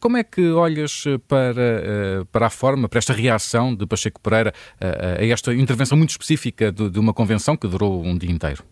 Como 0.00 0.16
é 0.16 0.24
que 0.24 0.50
olhas 0.52 1.04
para, 1.28 2.24
para 2.32 2.46
a 2.46 2.50
forma, 2.50 2.88
para 2.88 2.98
esta 2.98 3.12
reação 3.12 3.74
de 3.74 3.86
Pacheco 3.86 4.20
Pereira 4.20 4.54
a 4.80 5.24
esta 5.24 5.52
intervenção 5.54 5.98
muito 5.98 6.05
muito 6.06 6.10
específica 6.10 6.70
de, 6.70 6.88
de 6.88 6.98
uma 7.00 7.12
convenção 7.12 7.56
que 7.56 7.66
durou 7.66 8.04
um 8.04 8.16
dia 8.16 8.30
inteiro? 8.30 8.64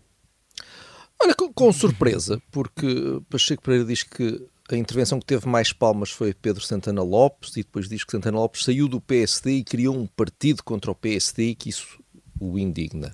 Olha, 1.21 1.35
com, 1.35 1.51
com, 1.51 1.71
surpresa, 1.73 2.41
porque 2.49 3.21
Pacheco 3.29 3.61
Pereira 3.61 3.85
diz 3.85 4.03
que 4.03 4.41
a 4.71 4.75
intervenção 4.75 5.19
que 5.19 5.25
teve 5.25 5.47
mais 5.47 5.73
palmas 5.73 6.09
foi 6.09 6.33
Pedro 6.33 6.63
Santana 6.63 7.03
Lopes 7.03 7.51
e 7.57 7.63
depois 7.63 7.89
diz 7.89 8.03
que 8.03 8.11
Santana 8.11 8.37
Lopes 8.37 8.63
saiu 8.63 8.87
do 8.87 9.01
PSD 9.01 9.57
e 9.57 9.63
criou 9.63 9.95
um 9.95 10.07
partido 10.07 10.63
contra 10.63 10.89
o 10.89 10.95
PSD 10.95 11.49
e 11.49 11.55
que 11.55 11.69
isso 11.69 11.99
o 12.39 12.57
indigna. 12.57 13.13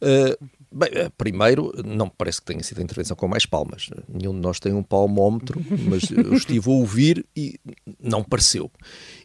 Uh, 0.00 0.48
Bem, 0.72 0.90
eh, 0.92 1.10
primeiro, 1.16 1.72
não 1.84 2.06
me 2.06 2.12
parece 2.16 2.40
que 2.40 2.46
tenha 2.46 2.62
sido 2.62 2.80
a 2.80 2.82
intervenção 2.82 3.16
com 3.16 3.28
mais 3.28 3.44
palmas. 3.44 3.90
Nenhum 4.08 4.32
de 4.34 4.40
nós 4.40 4.58
tem 4.58 4.72
um 4.72 4.82
palmómetro, 4.82 5.60
mas 5.88 6.10
eu 6.10 6.34
estive 6.34 6.70
a 6.70 6.72
ouvir 6.72 7.26
e 7.36 7.58
não 8.00 8.22
pareceu. 8.22 8.70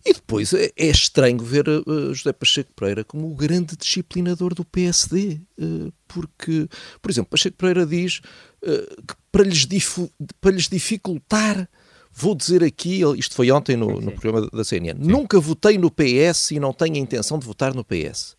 E 0.06 0.13
depois 0.13 0.54
é, 0.54 0.72
é 0.75 0.88
estranho 0.88 1.39
ver 1.39 1.68
uh, 1.68 2.13
José 2.13 2.34
Pacheco 2.34 2.72
Pereira 2.75 3.04
como 3.04 3.32
o 3.32 3.36
grande 3.36 3.75
disciplinador 3.77 4.54
do 4.54 4.66
PSD, 4.66 5.39
porque, 6.08 6.68
por 7.01 7.12
exemplo, 7.12 7.32
Pacheco 7.32 7.58
Pereira 7.58 7.86
diz 7.86 8.22
uh, 8.63 9.16
para, 9.32 9.44
lhes 9.44 9.68
para 10.42 10.51
lhes 10.51 10.68
dificultar 10.68 11.70
Vou 12.20 12.34
dizer 12.34 12.63
aqui, 12.63 13.01
isto 13.16 13.36
foi 13.36 13.51
ontem 13.51 13.77
no, 13.77 14.01
no 14.01 14.12
programa 14.12 14.50
da 14.51 14.63
CNN, 14.63 15.00
Sim. 15.00 15.08
nunca 15.08 15.39
votei 15.39 15.77
no 15.77 15.92
PS 15.92 16.50
e 16.50 16.60
não 16.60 16.74
tenho 16.74 16.96
a 16.96 16.98
intenção 16.98 17.38
de 17.38 17.46
votar 17.46 17.75
no 17.75 17.84
PS. 17.84 18.36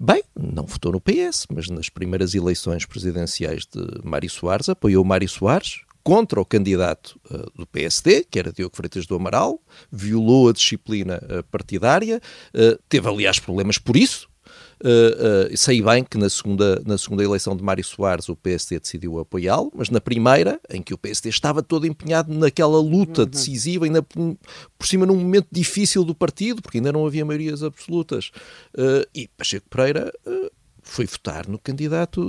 Bem, 0.00 0.22
não 0.38 0.64
votou 0.64 0.92
no 0.92 1.00
PS, 1.00 1.46
mas 1.52 1.68
nas 1.68 1.88
primeiras 1.88 2.32
eleições 2.32 2.86
presidenciais 2.86 3.66
de 3.66 3.84
Mário 4.04 4.30
Soares 4.30 4.68
apoiou 4.68 5.04
Mário 5.04 5.28
Soares 5.28 5.80
contra 6.04 6.40
o 6.40 6.44
candidato 6.44 7.20
uh, 7.30 7.50
do 7.54 7.66
PSD, 7.66 8.24
que 8.30 8.38
era 8.38 8.52
Diogo 8.52 8.76
Freitas 8.76 9.06
do 9.06 9.16
Amaral, 9.16 9.60
violou 9.90 10.48
a 10.48 10.52
disciplina 10.52 11.20
uh, 11.24 11.42
partidária, 11.50 12.22
uh, 12.54 12.78
teve 12.88 13.08
aliás 13.08 13.40
problemas 13.40 13.76
por 13.76 13.96
isso, 13.96 14.28
Uh, 14.84 15.52
uh, 15.52 15.56
sei 15.56 15.82
bem 15.82 16.04
que 16.04 16.16
na 16.16 16.30
segunda, 16.30 16.80
na 16.86 16.96
segunda 16.96 17.24
eleição 17.24 17.56
de 17.56 17.62
Mário 17.62 17.84
Soares 17.84 18.28
o 18.28 18.36
PSD 18.36 18.78
decidiu 18.78 19.18
apoiá-lo, 19.18 19.72
mas 19.74 19.90
na 19.90 20.00
primeira, 20.00 20.60
em 20.70 20.80
que 20.80 20.94
o 20.94 20.98
PSD 20.98 21.28
estava 21.28 21.62
todo 21.62 21.86
empenhado 21.86 22.32
naquela 22.32 22.80
luta 22.80 23.22
uhum. 23.22 23.28
decisiva, 23.28 23.84
ainda 23.86 24.02
por, 24.02 24.36
por, 24.78 24.86
cima 24.86 25.04
num 25.04 25.16
momento 25.16 25.48
difícil 25.50 26.04
do 26.04 26.14
partido, 26.14 26.62
porque 26.62 26.78
ainda 26.78 26.92
não 26.92 27.06
havia 27.06 27.24
maiorias 27.24 27.62
absolutas, 27.62 28.30
uh, 28.76 29.06
e 29.14 29.28
Pacheco 29.36 29.66
Pereira 29.68 30.12
foi 30.88 31.06
votar 31.06 31.46
no 31.46 31.58
candidato 31.58 32.20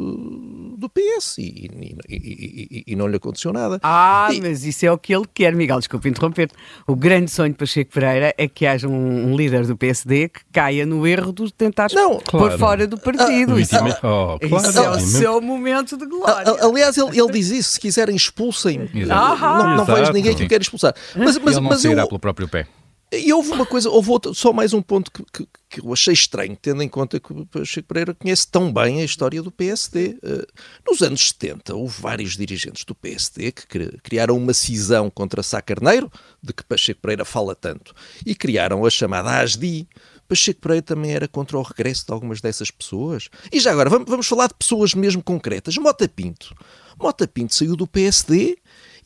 do 0.77 0.89
PS 0.89 1.37
e, 1.37 1.41
e, 1.41 1.95
e, 2.09 2.83
e, 2.87 2.95
não 2.95 3.07
lhe 3.07 3.15
aconteceu 3.15 3.53
nada. 3.53 3.79
Ah, 3.81 4.29
mas 4.41 4.65
isso 4.65 4.85
é 4.85 4.91
o 4.91 4.97
que 4.97 5.15
ele 5.15 5.25
quer, 5.33 5.55
Miguel, 5.55 5.79
desculpe 5.79 6.09
interromper. 6.09 6.51
O 6.85 6.95
grande 6.95 7.31
sonho 7.31 7.51
de 7.51 7.57
Pacheco 7.57 7.91
Pereira 7.93 8.33
é 8.37 8.47
que 8.47 8.65
haja 8.65 8.87
um, 8.87 9.31
um 9.31 9.35
líder 9.35 9.65
do 9.65 9.77
PSD 9.77 10.29
que 10.29 10.41
caia 10.51 10.85
no 10.85 11.07
erro 11.07 11.31
de 11.31 11.51
tentar 11.53 11.87
não, 11.93 12.17
pôr 12.17 12.23
claro. 12.23 12.59
fora 12.59 12.87
do 12.87 12.97
partido. 12.97 13.55
Ah, 13.55 13.61
isso, 13.61 13.75
oh, 14.03 14.37
claro, 14.39 14.69
isso 14.69 14.79
é 14.79 14.89
o 14.89 14.99
seu 14.99 15.41
momento 15.41 15.97
de 15.97 16.05
glória. 16.05 16.57
aliás, 16.61 16.97
ele, 16.97 17.19
ele 17.19 17.31
diz 17.31 17.49
isso, 17.49 17.71
se 17.71 17.79
quiserem 17.79 18.15
expulsem. 18.15 18.89
Não, 18.93 19.77
não 19.77 19.85
vejo 19.85 20.11
ninguém 20.11 20.35
que 20.35 20.43
o 20.43 20.47
queira 20.47 20.61
expulsar. 20.61 20.93
Mas, 21.15 21.37
mas, 21.37 21.55
ele 21.55 21.55
não 21.55 21.69
mas 21.69 21.81
sairá 21.81 22.01
eu, 22.01 22.07
pelo 22.07 22.19
próprio 22.19 22.47
pé. 22.47 22.67
E 23.11 23.33
houve 23.33 23.51
uma 23.51 23.65
coisa, 23.65 23.89
houve 23.89 24.11
outro, 24.11 24.35
só 24.35 24.53
mais 24.53 24.71
um 24.71 24.83
ponto 24.83 25.11
que, 25.11 25.23
que, 25.33 25.47
que, 25.67 25.81
eu 25.81 25.91
achei 25.91 26.13
estranho, 26.13 26.55
tendo 26.55 26.83
em 26.83 26.87
conta 26.87 27.19
que 27.19 27.33
o 27.33 27.65
Chico 27.65 27.87
Pereira 27.87 28.13
conhece 28.13 28.47
tão 28.47 28.71
bem 28.71 29.01
a 29.01 29.03
história 29.03 29.41
do 29.41 29.51
PSD. 29.51 30.19
Uh, 30.23 30.45
nos 30.87 31.01
anos 31.01 31.27
70, 31.29 31.75
houve 31.75 31.99
vários 31.99 32.37
dirigentes 32.37 32.85
do 32.85 32.93
PSD 32.93 33.51
que 33.51 33.97
criaram 34.03 34.37
uma 34.37 34.53
cisão 34.53 35.09
contra 35.09 35.41
Sá 35.41 35.59
Carneiro, 35.59 36.11
de 36.41 36.53
que 36.53 36.63
Pacheco 36.63 37.01
Pereira 37.01 37.25
fala 37.25 37.55
tanto, 37.55 37.95
e 38.23 38.35
criaram 38.35 38.85
a 38.85 38.89
chamada 38.91 39.39
ASDI. 39.39 39.87
Pacheco 40.27 40.61
Pereira 40.61 40.83
também 40.83 41.11
era 41.11 41.27
contra 41.27 41.57
o 41.57 41.63
regresso 41.63 42.05
de 42.05 42.13
algumas 42.13 42.39
dessas 42.39 42.69
pessoas. 42.69 43.27
E 43.51 43.59
já 43.59 43.71
agora, 43.71 43.89
vamos, 43.89 44.07
vamos 44.07 44.27
falar 44.27 44.47
de 44.47 44.53
pessoas 44.53 44.93
mesmo 44.93 45.23
concretas. 45.23 45.75
Mota 45.77 46.07
Pinto. 46.07 46.55
Mota 46.99 47.27
Pinto 47.27 47.55
saiu 47.55 47.75
do 47.75 47.87
PSD 47.87 48.59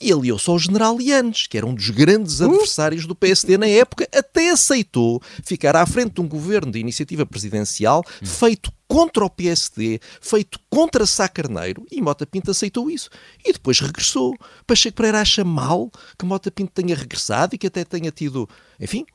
e 0.04 0.12
aliou-se 0.12 0.50
ao 0.50 0.60
general 0.60 1.00
Yanes, 1.00 1.48
que 1.48 1.58
era 1.58 1.66
um 1.66 1.74
dos 1.74 1.90
grandes 1.90 2.42
uh! 2.42 2.46
adversários 2.46 3.06
do 3.06 3.16
PSD 3.16 3.58
na 3.58 3.68
época, 3.68 4.08
até 4.14 4.50
aceitou 4.50 5.22
ficar 5.44 5.76
à 5.76 5.86
frente 5.86 6.16
de 6.16 6.22
um 6.22 6.28
governo 6.28 6.72
de 6.72 6.80
iniciativa 6.80 7.26
presidencial 7.26 8.04
feito 8.22 8.72
contra 8.86 9.26
o 9.26 9.30
PSD, 9.30 10.00
feito 10.22 10.60
contra 10.70 11.06
Sá 11.06 11.28
Carneiro, 11.28 11.86
e 11.90 12.02
Mota 12.02 12.28
Pinto 12.28 12.52
aceitou 12.52 12.92
isso. 12.92 13.10
E 13.44 13.54
depois 13.54 13.80
regressou. 13.80 14.36
Pacheco 14.68 14.98
Pereira 14.98 15.22
acha 15.22 15.44
mal 15.44 15.90
que 16.20 16.26
Mota 16.26 16.52
Pinto 16.52 16.74
tenha 16.74 16.96
regressado 16.96 17.56
e 17.56 17.58
que 17.58 17.68
até 17.68 17.86
tenha 17.86 18.12
tido, 18.12 18.48
enfim, 18.80 19.06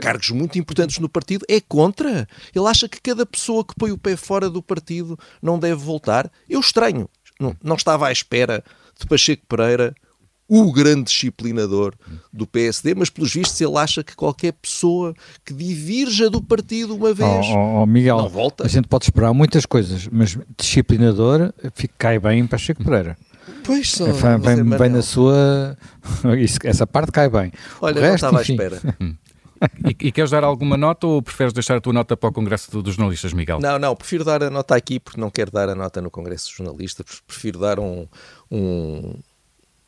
cargos 0.00 0.30
muito 0.30 0.58
importantes 0.58 0.98
no 0.98 1.08
partido, 1.08 1.44
é 1.48 1.60
contra. 1.60 2.28
Ele 2.54 2.66
acha 2.66 2.88
que 2.88 3.00
cada 3.00 3.26
pessoa 3.26 3.64
que 3.64 3.74
põe 3.74 3.90
o 3.90 3.98
pé 3.98 4.16
fora 4.16 4.48
do 4.48 4.62
partido 4.62 5.18
não 5.42 5.58
deve 5.58 5.82
voltar. 5.82 6.30
Eu 6.48 6.60
estranho. 6.60 7.08
Não, 7.40 7.56
não 7.62 7.76
estava 7.76 8.08
à 8.08 8.12
espera 8.12 8.64
de 8.98 9.06
Pacheco 9.06 9.44
Pereira 9.46 9.94
o 10.48 10.72
grande 10.72 11.04
disciplinador 11.04 11.94
do 12.32 12.46
PSD, 12.46 12.94
mas 12.94 13.10
pelos 13.10 13.34
vistos 13.34 13.60
ele 13.60 13.76
acha 13.76 14.02
que 14.02 14.16
qualquer 14.16 14.52
pessoa 14.52 15.14
que 15.44 15.52
divirja 15.52 16.30
do 16.30 16.42
partido 16.42 16.96
uma 16.96 17.12
vez 17.12 17.46
oh, 17.50 17.54
oh, 17.54 17.82
oh 17.82 17.86
Miguel, 17.86 18.16
não 18.16 18.28
volta. 18.28 18.64
A 18.64 18.68
gente 18.68 18.88
pode 18.88 19.04
esperar 19.04 19.34
muitas 19.34 19.66
coisas, 19.66 20.08
mas 20.10 20.38
disciplinador 20.56 21.52
fica, 21.74 21.94
cai 21.98 22.18
bem 22.18 22.46
para 22.46 22.56
Chico 22.56 22.82
Pereira. 22.82 23.16
Pois 23.62 23.90
só. 23.90 24.06
É, 24.06 24.38
vem, 24.38 24.64
vem 24.64 24.88
na 24.88 25.02
sua. 25.02 25.76
Isso, 26.38 26.58
essa 26.64 26.86
parte 26.86 27.12
cai 27.12 27.28
bem. 27.28 27.52
Olha, 27.80 27.98
o 27.98 28.00
resto, 28.00 28.30
não 28.32 28.40
estava 28.40 28.42
enfim. 28.42 28.58
à 28.58 28.64
espera. 28.64 28.96
e, 29.84 30.06
e, 30.08 30.12
queres 30.12 30.30
dar 30.30 30.44
alguma 30.44 30.76
nota 30.76 31.06
ou 31.06 31.20
preferes 31.20 31.52
deixar 31.52 31.76
a 31.76 31.80
tua 31.80 31.92
nota 31.92 32.16
para 32.16 32.30
o 32.30 32.32
Congresso 32.32 32.82
dos 32.82 32.94
Jornalistas, 32.94 33.32
Miguel? 33.32 33.58
Não, 33.60 33.78
não, 33.78 33.94
prefiro 33.94 34.24
dar 34.24 34.42
a 34.42 34.50
nota 34.50 34.74
aqui 34.74 34.98
porque 34.98 35.20
não 35.20 35.30
quero 35.30 35.50
dar 35.50 35.68
a 35.68 35.74
nota 35.74 36.00
no 36.00 36.10
Congresso 36.10 36.46
dos 36.46 36.56
Jornalistas, 36.56 37.06
prefiro 37.26 37.58
dar 37.58 37.78
um, 37.78 38.06
um, 38.50 39.14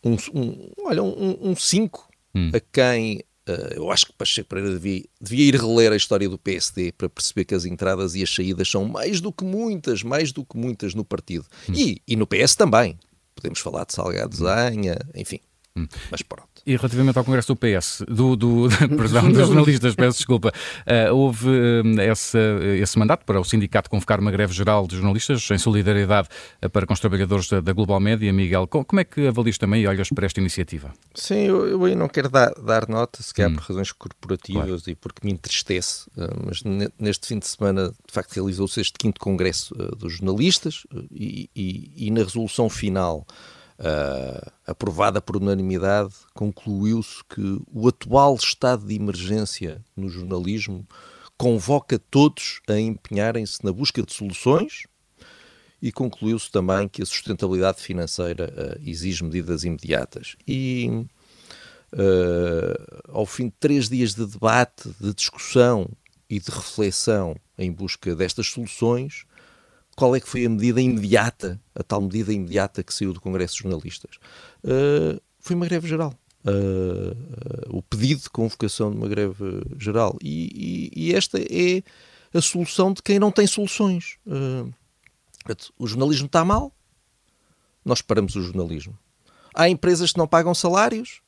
um, 0.04 0.16
um 0.34 0.72
olha, 0.84 1.02
um 1.02 1.54
5 1.54 2.08
hum. 2.34 2.50
a 2.54 2.60
quem 2.60 3.24
Uh, 3.48 3.74
eu 3.74 3.90
acho 3.90 4.06
que 4.06 4.12
Pacheco 4.12 4.48
Pereira 4.48 4.70
devia, 4.70 5.04
devia, 5.20 5.46
ir 5.46 5.56
reler 5.56 5.92
a 5.92 5.96
história 5.96 6.28
do 6.28 6.38
PSD 6.38 6.92
para 6.92 7.08
perceber 7.08 7.44
que 7.44 7.54
as 7.54 7.64
entradas 7.64 8.14
e 8.14 8.22
as 8.22 8.32
saídas 8.32 8.70
são 8.70 8.84
mais 8.84 9.20
do 9.20 9.32
que 9.32 9.44
muitas, 9.44 10.04
mais 10.04 10.30
do 10.30 10.44
que 10.44 10.56
muitas 10.56 10.94
no 10.94 11.04
partido. 11.04 11.44
Hum. 11.68 11.72
E, 11.74 12.02
e 12.06 12.14
no 12.16 12.26
PS 12.26 12.54
também. 12.54 12.98
Podemos 13.34 13.58
falar 13.58 13.86
de 13.86 13.94
Salgado 13.94 14.36
Zanha, 14.36 14.98
enfim. 15.14 15.40
Hum. 15.74 15.88
Mas 16.10 16.22
pronto. 16.22 16.49
E 16.70 16.76
relativamente 16.76 17.18
ao 17.18 17.24
Congresso 17.24 17.52
do 17.52 17.56
PS, 17.56 18.04
do, 18.06 18.36
do 18.36 18.68
perdão, 18.96 19.28
dos 19.28 19.48
jornalistas, 19.48 19.92
peço 19.96 20.18
desculpa, 20.18 20.52
uh, 20.86 21.12
houve 21.12 21.48
uh, 21.48 22.00
esse, 22.00 22.38
esse 22.80 22.96
mandato 22.96 23.24
para 23.24 23.40
o 23.40 23.44
sindicato 23.44 23.90
convocar 23.90 24.20
uma 24.20 24.30
greve 24.30 24.52
geral 24.52 24.86
de 24.86 24.94
jornalistas 24.94 25.50
em 25.50 25.58
solidariedade 25.58 26.28
uh, 26.64 26.70
para 26.70 26.86
com 26.86 26.92
os 26.92 27.00
trabalhadores 27.00 27.48
da, 27.48 27.60
da, 27.60 27.72
Global 27.72 27.98
Média. 27.98 28.32
Miguel, 28.32 28.68
como 28.68 29.00
é 29.00 29.04
que 29.04 29.26
avalias 29.26 29.58
também 29.58 29.82
e 29.82 29.86
olhas 29.88 30.10
para 30.10 30.24
esta 30.26 30.38
iniciativa? 30.38 30.92
Sim, 31.12 31.40
eu, 31.40 31.66
eu 31.66 31.84
aí 31.86 31.96
não 31.96 32.08
quero 32.08 32.28
dar, 32.28 32.52
dar 32.54 32.86
nota, 32.86 33.20
se 33.20 33.34
calhar 33.34 33.50
hum. 33.50 33.56
por 33.56 33.64
razões 33.64 33.90
corporativas 33.90 34.64
claro. 34.64 34.82
e 34.86 34.94
porque 34.94 35.26
me 35.26 35.32
entristece, 35.32 36.08
mas 36.46 36.62
neste 37.00 37.26
fim 37.26 37.40
de 37.40 37.48
semana, 37.48 37.88
de 37.88 38.12
facto, 38.12 38.32
realizou-se 38.34 38.80
este 38.80 38.96
quinto 38.96 39.20
Congresso 39.20 39.74
dos 39.98 40.18
jornalistas 40.18 40.86
e, 41.10 41.50
e, 41.56 42.06
e 42.06 42.10
na 42.12 42.22
resolução 42.22 42.70
final 42.70 43.26
uh, 43.80 44.52
aprovada 44.66 45.20
por 45.20 45.36
unanimidade, 45.36 46.14
concluiu-se 46.34 47.24
que 47.24 47.60
o 47.72 47.88
atual 47.88 48.36
estado 48.36 48.86
de 48.86 48.94
emergência 48.94 49.82
no 49.96 50.08
jornalismo 50.08 50.86
convoca 51.36 51.98
todos 51.98 52.60
a 52.68 52.78
empenharem-se 52.78 53.64
na 53.64 53.72
busca 53.72 54.02
de 54.02 54.12
soluções 54.12 54.84
e 55.80 55.90
concluiu-se 55.90 56.50
também 56.50 56.86
que 56.86 57.02
a 57.02 57.06
sustentabilidade 57.06 57.80
financeira 57.80 58.52
uh, 58.54 58.80
exige 58.88 59.24
medidas 59.24 59.64
imediatas. 59.64 60.36
E 60.46 61.06
uh, 61.92 63.08
ao 63.08 63.24
fim 63.24 63.46
de 63.46 63.54
três 63.58 63.88
dias 63.88 64.14
de 64.14 64.26
debate, 64.26 64.90
de 65.00 65.14
discussão 65.14 65.88
e 66.28 66.38
de 66.38 66.50
reflexão 66.50 67.34
em 67.56 67.72
busca 67.72 68.14
destas 68.14 68.48
soluções, 68.48 69.24
qual 70.00 70.16
é 70.16 70.20
que 70.20 70.26
foi 70.26 70.46
a 70.46 70.48
medida 70.48 70.80
imediata, 70.80 71.60
a 71.74 71.82
tal 71.82 72.00
medida 72.00 72.32
imediata 72.32 72.82
que 72.82 72.94
saiu 72.94 73.12
do 73.12 73.20
Congresso 73.20 73.56
de 73.56 73.64
Jornalistas? 73.64 74.16
Uh, 74.64 75.20
foi 75.38 75.54
uma 75.54 75.66
greve 75.66 75.86
geral. 75.86 76.14
Uh, 76.42 77.12
uh, 77.12 77.76
o 77.76 77.82
pedido 77.82 78.22
de 78.22 78.30
convocação 78.30 78.90
de 78.90 78.96
uma 78.96 79.06
greve 79.06 79.62
geral. 79.78 80.16
E, 80.22 80.90
e, 80.94 81.08
e, 81.08 81.14
esta 81.14 81.38
é 81.38 81.82
a 82.32 82.40
solução 82.40 82.94
de 82.94 83.02
quem 83.02 83.18
não 83.18 83.30
tem 83.30 83.46
soluções. 83.46 84.16
o 85.78 85.86
jornalismo 85.86 86.24
está 86.24 86.46
mal, 86.46 86.74
nós 87.84 88.00
paramos 88.00 88.34
o 88.36 88.42
jornalismo. 88.42 88.98
Há 89.54 89.68
empresas 89.68 90.12
que 90.12 90.18
não 90.18 90.26
pagam 90.26 90.54
salários, 90.54 91.20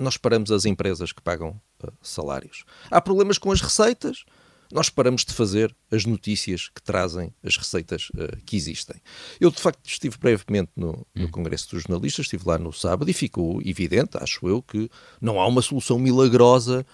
nós 0.00 0.16
paramos 0.16 0.50
as 0.50 0.64
empresas 0.64 1.12
que 1.12 1.22
pagam 1.22 1.60
salários. 2.02 2.64
Há 2.90 3.00
problemas 3.00 3.38
com 3.38 3.52
as 3.52 3.60
receitas, 3.60 4.24
nós 4.72 4.88
paramos 4.88 5.24
de 5.24 5.32
fazer 5.32 5.74
as 5.90 6.04
notícias 6.04 6.68
que 6.68 6.82
trazem 6.82 7.32
as 7.44 7.56
receitas 7.56 8.08
uh, 8.10 8.36
que 8.44 8.56
existem. 8.56 8.96
Eu, 9.40 9.50
de 9.50 9.60
facto, 9.60 9.80
estive 9.86 10.16
brevemente 10.18 10.70
no, 10.76 11.06
no, 11.14 11.26
hum. 11.26 11.30
Congresso 11.30 11.70
dos 11.70 11.82
Jornalistas, 11.82 12.26
estive 12.26 12.44
lá 12.46 12.58
no 12.58 12.72
sábado 12.72 13.10
e 13.10 13.12
ficou 13.12 13.60
evidente, 13.64 14.16
acho 14.20 14.46
eu, 14.48 14.62
que 14.62 14.90
não 15.20 15.40
há 15.40 15.46
uma 15.46 15.62
solução 15.62 15.98
milagrosa 15.98 16.84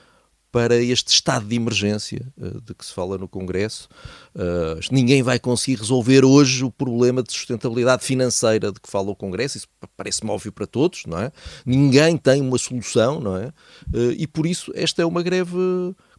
para 0.53 0.77
este 0.77 1.09
estado 1.09 1.47
de 1.47 1.57
emergência 1.57 2.31
uh, 2.37 2.61
de 2.61 2.75
que 2.75 2.85
se 2.85 2.93
fala 2.93 3.17
no 3.17 3.27
Congresso. 3.27 3.89
Uh, 4.35 4.79
ninguém 4.91 5.23
vai 5.23 5.39
conseguir 5.39 5.79
resolver 5.79 6.27
hoje 6.27 6.63
o 6.63 6.71
problema 6.71 7.23
de 7.23 7.33
sustentabilidade 7.33 8.05
financeira 8.05 8.71
de 8.71 8.79
que 8.79 8.91
fala 8.91 9.11
o 9.11 9.17
Congresso, 9.17 9.57
isso 9.57 9.67
parece-me 9.97 10.31
óbvio 10.31 10.53
para 10.53 10.67
todos, 10.67 11.07
não 11.07 11.19
é? 11.19 11.33
Ninguém 11.65 12.19
tem 12.19 12.43
uma 12.43 12.59
solução, 12.59 13.19
não 13.19 13.37
é? 13.39 13.51
E 14.19 14.27
por 14.27 14.47
isso 14.47 14.71
esta 14.75 15.01
é 15.01 15.07
uma 15.07 15.23
greve 15.23 15.57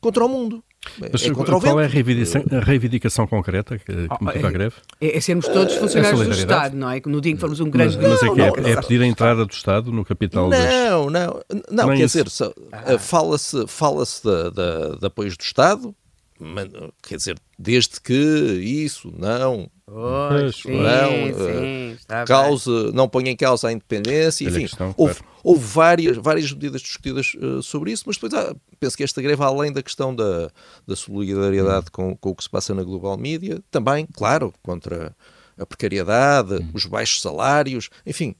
contra 0.01 0.25
o 0.25 0.29
mundo. 0.29 0.63
Mas 1.11 1.25
é 1.25 1.31
qual 1.31 1.79
é 1.79 1.85
a 1.85 1.87
reivindicação, 1.87 2.43
a 2.51 2.59
reivindicação 2.59 3.27
concreta 3.27 3.77
que, 3.77 3.85
que 3.85 4.07
ah, 4.09 4.17
motiva 4.19 4.47
a 4.47 4.51
greve? 4.51 4.75
É, 4.99 5.17
é 5.17 5.21
sermos 5.21 5.47
todos 5.47 5.75
é 5.75 5.79
funcionários 5.79 6.21
é 6.21 6.25
do 6.25 6.31
Estado, 6.31 6.75
não 6.75 6.89
é? 6.89 7.01
No 7.05 7.21
dia 7.21 7.31
em 7.31 7.35
que 7.35 7.41
formos 7.41 7.59
um 7.59 7.69
grande... 7.69 7.97
Mas, 7.97 8.21
mas 8.21 8.23
é, 8.23 8.29
que 8.33 8.41
é, 8.41 8.71
é, 8.71 8.81
pedir 8.81 9.01
a 9.01 9.05
entrada 9.05 9.45
do 9.45 9.51
Estado 9.51 9.91
no 9.91 10.03
capital 10.03 10.49
Não, 10.49 11.11
das... 11.11 11.11
não, 11.11 11.41
não, 11.71 11.87
quer 11.89 12.05
isso. 12.05 12.23
dizer, 12.23 12.53
ah. 12.71 12.97
fala-se 12.97 13.65
fala 13.67 14.03
de, 14.03 14.11
de, 14.21 14.99
de 14.99 15.05
apoios 15.05 15.37
do 15.37 15.41
Estado, 15.41 15.95
quer 17.01 17.17
dizer, 17.17 17.37
desde 17.57 18.01
que 18.01 18.13
isso 18.13 19.13
não 19.17 19.69
Pois, 19.93 20.55
sim, 20.55 20.71
não, 20.71 21.37
sim, 21.37 21.97
causa, 22.25 22.91
não 22.93 23.07
põe 23.07 23.29
em 23.29 23.35
causa 23.35 23.67
a 23.67 23.71
independência, 23.71 24.43
enfim, 24.47 24.61
questão, 24.61 24.91
houve, 24.97 25.13
claro. 25.13 25.31
houve, 25.43 25.63
várias, 25.63 26.17
várias 26.17 26.51
medidas 26.51 26.81
discutidas 26.81 27.35
uh, 27.35 27.61
sobre 27.61 27.91
isso, 27.91 28.05
mas 28.07 28.17
depois 28.17 28.33
ah, 28.33 28.55
penso 28.79 28.97
que 28.97 29.03
esta 29.03 29.21
greve, 29.21 29.43
além 29.43 29.71
da 29.71 29.83
questão 29.83 30.15
da, 30.15 30.49
da 30.87 30.95
solidariedade 30.95 31.85
hum. 31.87 31.91
com, 31.91 32.17
com 32.17 32.29
o 32.31 32.35
que 32.35 32.43
se 32.43 32.49
passa 32.49 32.73
na 32.73 32.81
global 32.81 33.15
media, 33.17 33.61
também, 33.69 34.07
claro, 34.11 34.51
contra 34.63 35.15
a 35.59 35.65
precariedade, 35.65 36.55
hum. 36.55 36.71
os 36.73 36.85
baixos 36.85 37.21
salários, 37.21 37.91
enfim, 38.03 38.35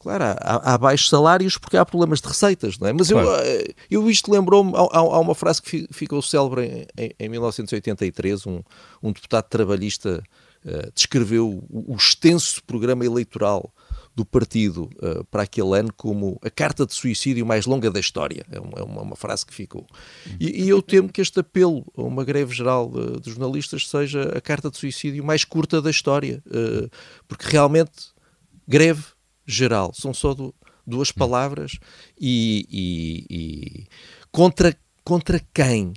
Claro, 0.00 0.24
há, 0.24 0.74
há, 0.74 0.78
baixos 0.78 1.08
salários 1.08 1.58
porque 1.58 1.76
há 1.76 1.84
problemas 1.84 2.20
de 2.20 2.28
receitas, 2.28 2.78
não 2.78 2.88
é? 2.88 2.92
Mas 2.92 3.10
claro. 3.10 3.28
eu, 3.28 3.34
eh, 3.34 3.68
eu 3.90 4.10
isto 4.10 4.30
lembrou-me, 4.30 4.72
há, 4.74 4.98
há, 4.98 5.18
uma 5.18 5.34
frase 5.34 5.60
que 5.60 5.88
ficou 5.90 6.22
célebre 6.22 6.86
em, 6.96 7.04
em, 7.04 7.14
em 7.18 7.28
1983, 7.28 8.46
um, 8.46 8.60
um, 9.02 9.12
deputado 9.12 9.46
trabalhista 9.48 10.22
uh, 10.64 10.92
descreveu 10.94 11.64
o, 11.70 11.94
extenso 11.94 12.62
programa 12.64 13.04
eleitoral 13.04 13.72
do 14.14 14.24
partido 14.24 14.90
uh, 14.96 15.24
para 15.30 15.44
aquele 15.44 15.78
ano 15.78 15.92
como 15.96 16.38
a 16.42 16.50
carta 16.50 16.84
de 16.84 16.94
suicídio 16.94 17.46
mais 17.46 17.66
longa 17.66 17.90
da 17.90 18.00
história. 18.00 18.44
É 18.50 18.58
uma, 18.58 18.78
é 18.78 18.82
uma, 18.82 19.02
uma 19.02 19.16
frase 19.16 19.46
que 19.46 19.54
ficou. 19.54 19.86
E, 20.40 20.64
e, 20.64 20.68
eu 20.68 20.82
temo 20.82 21.08
que 21.08 21.20
este 21.20 21.40
apelo 21.40 21.86
a 21.96 22.02
uma 22.02 22.24
greve 22.24 22.54
geral 22.54 22.90
de, 22.90 23.20
de 23.20 23.30
jornalistas 23.30 23.88
seja 23.88 24.22
a 24.36 24.40
carta 24.40 24.70
de 24.70 24.76
suicídio 24.76 25.24
mais 25.24 25.44
curta 25.44 25.80
da 25.80 25.90
história, 25.90 26.42
uh, 26.46 26.90
porque 27.26 27.46
realmente 27.48 28.12
greve 28.66 29.04
geral. 29.46 29.92
São 29.94 30.12
só 30.12 30.34
do, 30.34 30.54
duas 30.88 31.12
palavras 31.12 31.78
e, 32.20 32.66
e, 32.70 33.26
e, 33.30 33.86
contra, 34.32 34.74
contra 35.04 35.40
quem? 35.52 35.92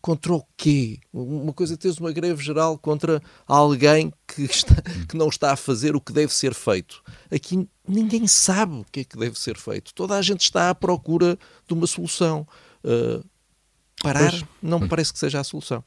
Contra 0.00 0.32
o 0.32 0.42
quê? 0.56 0.98
Uma 1.12 1.52
coisa 1.52 1.74
é 1.74 1.76
teres 1.76 1.98
uma 1.98 2.10
greve 2.10 2.42
geral 2.42 2.78
contra 2.78 3.22
alguém 3.46 4.12
que, 4.26 4.42
está, 4.42 4.74
que 5.08 5.16
não 5.16 5.28
está 5.28 5.52
a 5.52 5.56
fazer 5.56 5.94
o 5.94 6.00
que 6.00 6.12
deve 6.12 6.32
ser 6.32 6.54
feito. 6.54 7.02
Aqui 7.30 7.68
ninguém 7.86 8.26
sabe 8.26 8.76
o 8.76 8.86
que 8.90 9.00
é 9.00 9.04
que 9.04 9.18
deve 9.18 9.38
ser 9.38 9.58
feito. 9.58 9.92
Toda 9.94 10.16
a 10.16 10.22
gente 10.22 10.40
está 10.40 10.70
à 10.70 10.74
procura 10.74 11.38
de 11.66 11.74
uma 11.74 11.86
solução. 11.86 12.46
Uh, 12.82 13.22
parar 14.02 14.30
pois. 14.30 14.44
não 14.62 14.80
me 14.80 14.88
parece 14.88 15.12
que 15.12 15.18
seja 15.18 15.40
a 15.40 15.44
solução. 15.44 15.84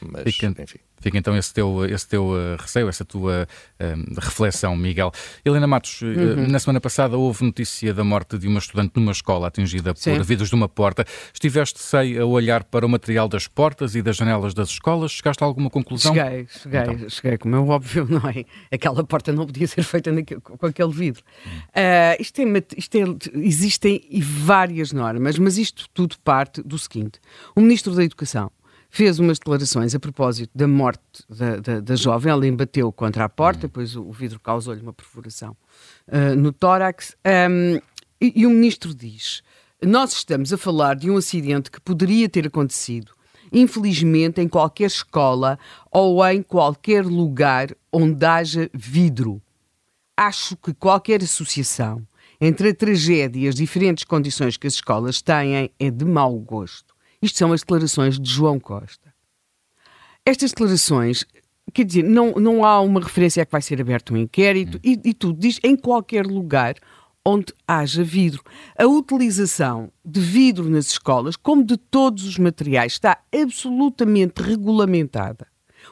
Mas, 0.00 0.24
enfim. 0.58 0.78
Fica 1.04 1.18
então 1.18 1.36
esse 1.36 1.52
teu, 1.52 1.84
esse 1.84 2.08
teu 2.08 2.28
uh, 2.28 2.56
receio, 2.58 2.88
essa 2.88 3.04
tua 3.04 3.46
uh, 3.78 4.20
reflexão, 4.20 4.74
Miguel. 4.74 5.12
Helena 5.44 5.66
Matos, 5.66 6.00
uh, 6.00 6.06
uhum. 6.06 6.48
na 6.48 6.58
semana 6.58 6.80
passada 6.80 7.18
houve 7.18 7.44
notícia 7.44 7.92
da 7.92 8.02
morte 8.02 8.38
de 8.38 8.48
uma 8.48 8.58
estudante 8.58 8.92
numa 8.94 9.12
escola 9.12 9.48
atingida 9.48 9.92
Sim. 9.94 10.16
por 10.16 10.24
vidros 10.24 10.48
de 10.48 10.54
uma 10.54 10.66
porta. 10.66 11.04
Estiveste, 11.30 11.78
sei, 11.78 12.18
a 12.18 12.24
olhar 12.24 12.64
para 12.64 12.86
o 12.86 12.88
material 12.88 13.28
das 13.28 13.46
portas 13.46 13.94
e 13.94 14.00
das 14.00 14.16
janelas 14.16 14.54
das 14.54 14.70
escolas. 14.70 15.12
Chegaste 15.12 15.44
a 15.44 15.46
alguma 15.46 15.68
conclusão? 15.68 16.14
Cheguei, 16.14 16.46
cheguei, 16.48 16.80
então. 16.80 17.08
cheguei. 17.10 17.36
Como 17.36 17.54
é 17.54 17.58
óbvio, 17.58 18.06
não 18.08 18.26
é? 18.26 18.46
Aquela 18.72 19.04
porta 19.04 19.30
não 19.30 19.44
podia 19.44 19.66
ser 19.66 19.82
feita 19.82 20.10
naquele, 20.10 20.40
com 20.40 20.66
aquele 20.66 20.92
vidro. 20.92 21.22
Uh, 21.46 22.16
isto 22.18 22.40
é, 22.40 22.44
isto 22.78 22.94
é, 22.96 23.00
existem 23.40 24.00
várias 24.22 24.90
normas, 24.90 25.38
mas 25.38 25.58
isto 25.58 25.86
tudo 25.92 26.16
parte 26.24 26.62
do 26.62 26.78
seguinte. 26.78 27.20
O 27.54 27.60
Ministro 27.60 27.94
da 27.94 28.02
Educação 28.02 28.50
fez 28.94 29.18
umas 29.18 29.40
declarações 29.40 29.92
a 29.92 29.98
propósito 29.98 30.52
da 30.54 30.68
morte 30.68 31.02
da, 31.28 31.56
da, 31.56 31.80
da 31.80 31.96
jovem. 31.96 32.30
Ela 32.30 32.46
embateu 32.46 32.92
contra 32.92 33.24
a 33.24 33.28
porta, 33.28 33.62
depois 33.62 33.96
o, 33.96 34.04
o 34.04 34.12
vidro 34.12 34.38
causou-lhe 34.38 34.80
uma 34.80 34.92
perfuração 34.92 35.56
uh, 36.06 36.36
no 36.36 36.52
tórax. 36.52 37.16
Um, 37.26 37.80
e, 38.20 38.32
e 38.36 38.46
o 38.46 38.50
ministro 38.50 38.94
diz: 38.94 39.42
Nós 39.82 40.12
estamos 40.12 40.52
a 40.52 40.56
falar 40.56 40.94
de 40.94 41.10
um 41.10 41.16
acidente 41.16 41.72
que 41.72 41.80
poderia 41.80 42.28
ter 42.28 42.46
acontecido 42.46 43.12
infelizmente, 43.52 44.40
em 44.40 44.48
qualquer 44.48 44.86
escola 44.86 45.58
ou 45.88 46.26
em 46.26 46.42
qualquer 46.42 47.04
lugar 47.04 47.68
onde 47.92 48.24
haja 48.24 48.68
vidro. 48.74 49.40
Acho 50.16 50.56
que 50.56 50.74
qualquer 50.74 51.22
associação 51.22 52.04
entre 52.40 52.70
a 52.70 52.74
tragédia 52.74 53.44
e 53.44 53.48
as 53.48 53.54
diferentes 53.54 54.02
condições 54.02 54.56
que 54.56 54.66
as 54.66 54.74
escolas 54.74 55.22
têm 55.22 55.70
é 55.78 55.90
de 55.90 56.04
mau 56.04 56.36
gosto. 56.36 56.93
Isto 57.24 57.38
são 57.38 57.54
as 57.54 57.62
declarações 57.62 58.20
de 58.20 58.30
João 58.30 58.60
Costa. 58.60 59.14
Estas 60.26 60.50
declarações, 60.50 61.24
quer 61.72 61.84
dizer, 61.84 62.02
não, 62.02 62.32
não 62.32 62.62
há 62.66 62.78
uma 62.82 63.00
referência 63.00 63.42
a 63.42 63.46
que 63.46 63.52
vai 63.52 63.62
ser 63.62 63.80
aberto 63.80 64.12
um 64.12 64.18
inquérito 64.18 64.78
e, 64.84 65.00
e 65.02 65.14
tudo 65.14 65.40
diz 65.40 65.58
em 65.64 65.74
qualquer 65.74 66.26
lugar 66.26 66.74
onde 67.24 67.54
haja 67.66 68.04
vidro. 68.04 68.42
A 68.78 68.84
utilização 68.84 69.90
de 70.04 70.20
vidro 70.20 70.68
nas 70.68 70.88
escolas, 70.88 71.34
como 71.34 71.64
de 71.64 71.78
todos 71.78 72.26
os 72.26 72.36
materiais, 72.36 72.92
está 72.92 73.18
absolutamente 73.32 74.42
regulamentada 74.42 75.46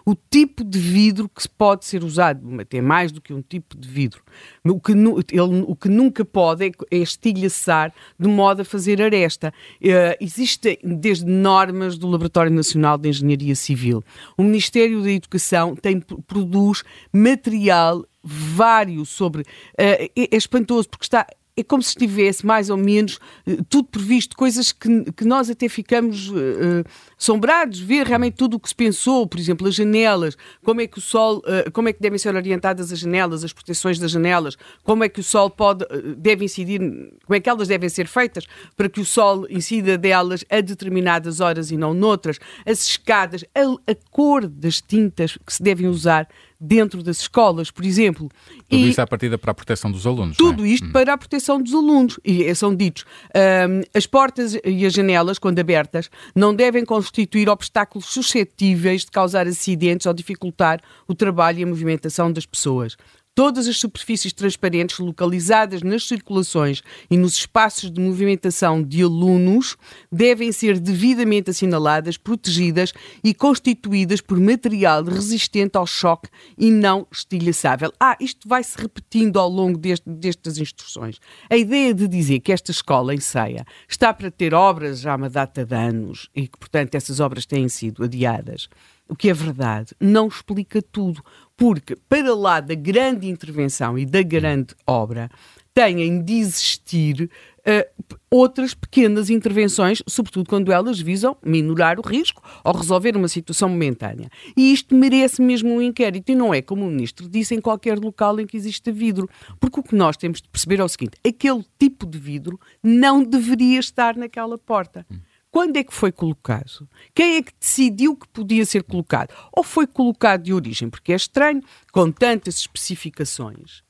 o 0.05 0.15
tipo 0.15 0.65
de 0.65 0.79
vidro 0.79 1.29
que 1.29 1.49
pode 1.49 1.85
ser 1.85 2.03
usado, 2.03 2.43
até 2.61 2.81
mais 2.81 3.13
do 3.13 3.21
que 3.21 3.33
um 3.33 3.43
tipo 3.43 3.77
de 3.77 3.89
vidro. 3.89 4.23
O 4.65 4.81
que, 4.81 4.93
ele, 4.93 5.65
o 5.67 5.77
que 5.77 5.89
nunca 5.89 6.25
pode 6.25 6.67
é, 6.67 6.73
é 6.91 6.99
estilhaçar 6.99 7.93
de 8.19 8.29
modo 8.29 8.63
a 8.63 8.65
fazer 8.65 9.01
aresta. 9.01 9.53
Uh, 9.81 10.17
existem 10.21 10.79
desde 10.83 11.25
normas 11.25 11.97
do 11.99 12.09
Laboratório 12.09 12.53
Nacional 12.53 12.99
de 12.99 13.09
Engenharia 13.09 13.55
Civil. 13.55 14.03
O 14.37 14.43
Ministério 14.43 15.03
da 15.03 15.11
Educação 15.11 15.77
tem, 15.77 16.01
produz 16.01 16.83
material 17.13 18.05
vário 18.23 19.05
sobre. 19.05 19.43
Uh, 19.43 19.45
é, 19.77 20.11
é 20.17 20.37
espantoso 20.37 20.89
porque 20.89 21.05
está 21.05 21.27
é 21.57 21.63
como 21.63 21.83
se 21.83 21.91
estivesse 21.91 22.47
mais 22.47 22.71
ou 22.71 22.77
menos 22.77 23.17
uh, 23.47 23.63
tudo 23.69 23.89
previsto, 23.89 24.37
coisas 24.37 24.73
que, 24.73 25.13
que 25.13 25.25
nós 25.25 25.51
até 25.51 25.69
ficamos 25.69 26.31
uh, 26.31 26.85
assombrados, 27.19 27.79
ver 27.79 28.07
realmente 28.07 28.35
tudo 28.35 28.57
o 28.57 28.61
que 28.61 28.69
se 28.69 28.75
pensou, 28.75 29.27
por 29.27 29.39
exemplo, 29.39 29.69
as 29.69 29.75
janelas, 29.75 30.37
como 30.65 30.81
é 30.81 30.87
que 30.87 30.99
o 30.99 31.01
sol, 31.01 31.39
uh, 31.39 31.71
como 31.73 31.89
é 31.89 31.93
que 31.93 32.01
devem 32.01 32.19
ser 32.19 32.35
orientadas 32.35 32.91
as 32.91 32.99
janelas, 32.99 33.45
as 33.45 33.53
proteções 33.53 33.99
das 33.99 34.11
janelas, 34.11 34.57
como 34.83 35.05
é 35.05 35.09
que 35.09 35.21
o 35.21 35.23
sol 35.23 35.51
pode, 35.51 35.85
deve 36.17 36.45
incidir, 36.45 36.81
como 37.27 37.37
é 37.37 37.41
que 37.41 37.51
elas 37.51 37.69
devem 37.69 37.89
ser 37.89 38.07
feitas 38.07 38.47
para 38.75 38.89
que 38.89 39.01
o 39.01 39.05
sol 39.05 39.47
incida 39.51 39.99
delas 39.99 40.45
a 40.49 40.61
determinadas 40.61 41.41
horas 41.41 41.71
e 41.71 41.77
não 41.77 41.93
noutras, 41.93 42.39
as 42.65 42.83
escadas, 42.89 43.45
a, 43.55 43.91
a 43.91 43.95
cor 44.11 44.47
das 44.47 44.81
tintas 44.81 45.37
que 45.45 45.53
se 45.53 45.63
devem 45.63 45.87
usar 45.87 46.27
dentro 46.63 47.03
das 47.03 47.21
escolas, 47.21 47.73
por 47.73 47.85
exemplo. 47.85 48.31
Tudo 48.69 48.87
e 48.87 48.89
isso 48.89 49.03
à 49.03 49.07
partida 49.07 49.37
para 49.37 49.51
a 49.51 49.55
proteção 49.55 49.91
dos 49.91 50.07
alunos. 50.07 50.37
Tudo 50.37 50.65
é? 50.65 50.69
isto 50.69 50.87
hum. 50.87 50.93
para 50.93 51.13
a 51.13 51.19
proteção 51.19 51.61
dos 51.61 51.75
alunos. 51.75 52.21
E 52.25 52.45
eh, 52.45 52.55
são 52.55 52.75
ditos, 52.75 53.05
um, 53.35 53.83
as 53.93 54.07
portas 54.07 54.57
e 54.65 54.87
as 54.87 54.93
janelas, 54.93 55.39
quando 55.39 55.59
abertas, 55.59 56.09
não 56.37 56.55
devem 56.55 56.85
constituir 56.85 57.49
obstáculos 57.49 58.07
suscetíveis 58.07 59.05
de 59.05 59.11
causar 59.11 59.47
acidentes 59.49 60.07
ou 60.07 60.15
dificultar 60.15 60.81
o 61.09 61.15
trabalho 61.15 61.59
e 61.59 61.65
a 61.65 61.67
movimentação 61.67 62.33
das 62.33 62.47
pessoas. 62.47 62.97
Todas 63.35 63.67
as 63.67 63.79
superfícies 63.79 64.31
transparentes 64.35 64.99
localizadas 64.99 65.83
nas 65.83 66.07
circulações 66.07 66.83
e 67.11 67.17
nos 67.17 67.37
espaços 67.37 67.91
de 67.91 67.99
movimentação 67.99 68.83
de 68.83 69.03
alunos 69.03 69.75
devem 70.11 70.53
ser 70.53 70.79
devidamente 70.79 71.49
assinaladas, 71.49 72.19
protegidas 72.19 72.93
e 73.25 73.33
constituídas 73.33 74.21
por 74.21 74.39
material 74.39 75.03
resistente 75.03 75.79
ao 75.79 75.87
choque 75.87 76.29
e 76.59 76.71
não 76.71 77.07
estilhaçável. 77.11 77.91
Ah, 77.99 78.19
isto 78.21 78.47
vai 78.47 78.63
se 78.63 78.77
repetindo 78.77 79.41
ao 79.41 79.49
longo 79.49 79.79
deste, 79.79 80.11
destas 80.11 80.59
instruções. 80.59 81.19
A 81.49 81.57
ideia 81.57 81.95
de 81.95 82.07
dizer 82.07 82.41
que 82.41 82.53
esta 82.53 82.71
escola 82.71 83.15
em 83.15 83.21
Ceia 83.21 83.65
está 83.89 84.13
para 84.13 84.31
ter 84.31 84.53
obras 84.53 85.01
já 85.01 85.15
há 85.15 85.17
uma 85.17 85.31
data 85.31 85.65
de 85.65 85.75
anos 85.75 86.29
e 86.37 86.47
que, 86.47 86.59
portanto, 86.59 86.95
essas 86.97 87.19
obras 87.19 87.47
têm 87.47 87.67
sido 87.71 88.05
adiadas 88.05 88.69
o 89.09 89.17
que 89.17 89.29
é 89.29 89.35
verdade, 89.35 89.95
não 90.01 90.29
explica 90.29 90.81
tudo, 90.81 91.23
porque 91.57 91.97
para 91.97 92.35
lá 92.35 92.61
da 92.61 92.75
grande 92.75 93.29
intervenção 93.29 93.99
e 93.99 94.07
da 94.07 94.23
grande 94.23 94.75
obra, 94.87 95.31
têm 95.75 96.23
de 96.23 96.35
existir 96.35 97.31
uh, 97.61 98.05
outras 98.31 98.75
pequenas 98.75 99.31
intervenções, 99.31 100.03
sobretudo 100.07 100.49
quando 100.49 100.73
elas 100.73 101.01
visam 101.01 101.37
minorar 101.45 101.99
o 101.99 102.03
risco 102.03 102.43
ou 102.65 102.73
resolver 102.75 103.17
uma 103.17 103.29
situação 103.29 103.69
momentânea. 103.69 104.29
E 104.57 104.73
isto 104.73 104.95
merece 104.95 105.41
mesmo 105.41 105.71
um 105.75 105.83
inquérito, 105.83 106.31
e 106.31 106.35
não 106.35 106.53
é 106.53 106.61
como 106.61 106.87
o 106.87 106.91
Ministro 106.91 107.29
disse 107.29 107.55
em 107.55 107.61
qualquer 107.61 107.99
local 107.99 108.39
em 108.39 108.47
que 108.47 108.57
exista 108.57 108.93
vidro. 108.93 109.29
Porque 109.59 109.81
o 109.81 109.83
que 109.83 109.95
nós 109.95 110.17
temos 110.17 110.41
de 110.41 110.49
perceber 110.49 110.81
é 110.81 110.85
o 110.85 110.89
seguinte: 110.89 111.17
aquele 111.27 111.65
tipo 111.79 112.07
de 112.07 112.19
vidro 112.19 112.61
não 112.83 113.23
deveria 113.23 113.81
estar 113.81 114.17
naquela 114.17 114.59
porta. 114.59 115.07
Quando 115.53 115.77
é 115.77 115.85
que 115.85 115.93
foi 115.93 116.11
colocado? 116.11 116.89
Quem 117.15 117.37
é 117.37 117.43
que 117.43 117.53
decidiu 117.61 118.17
que 118.17 118.27
podia 118.29 118.65
ser 118.65 118.83
colocado? 118.83 119.35
Ou 119.53 119.63
foi 119.63 119.87
colocado 119.87 120.45
de 120.45 120.55
origem? 120.55 120.89
Porque 120.89 121.13
é 121.13 121.17
estranho, 121.17 121.63
com 121.93 122.11
tantas 122.11 122.57
especificações. 122.57 123.81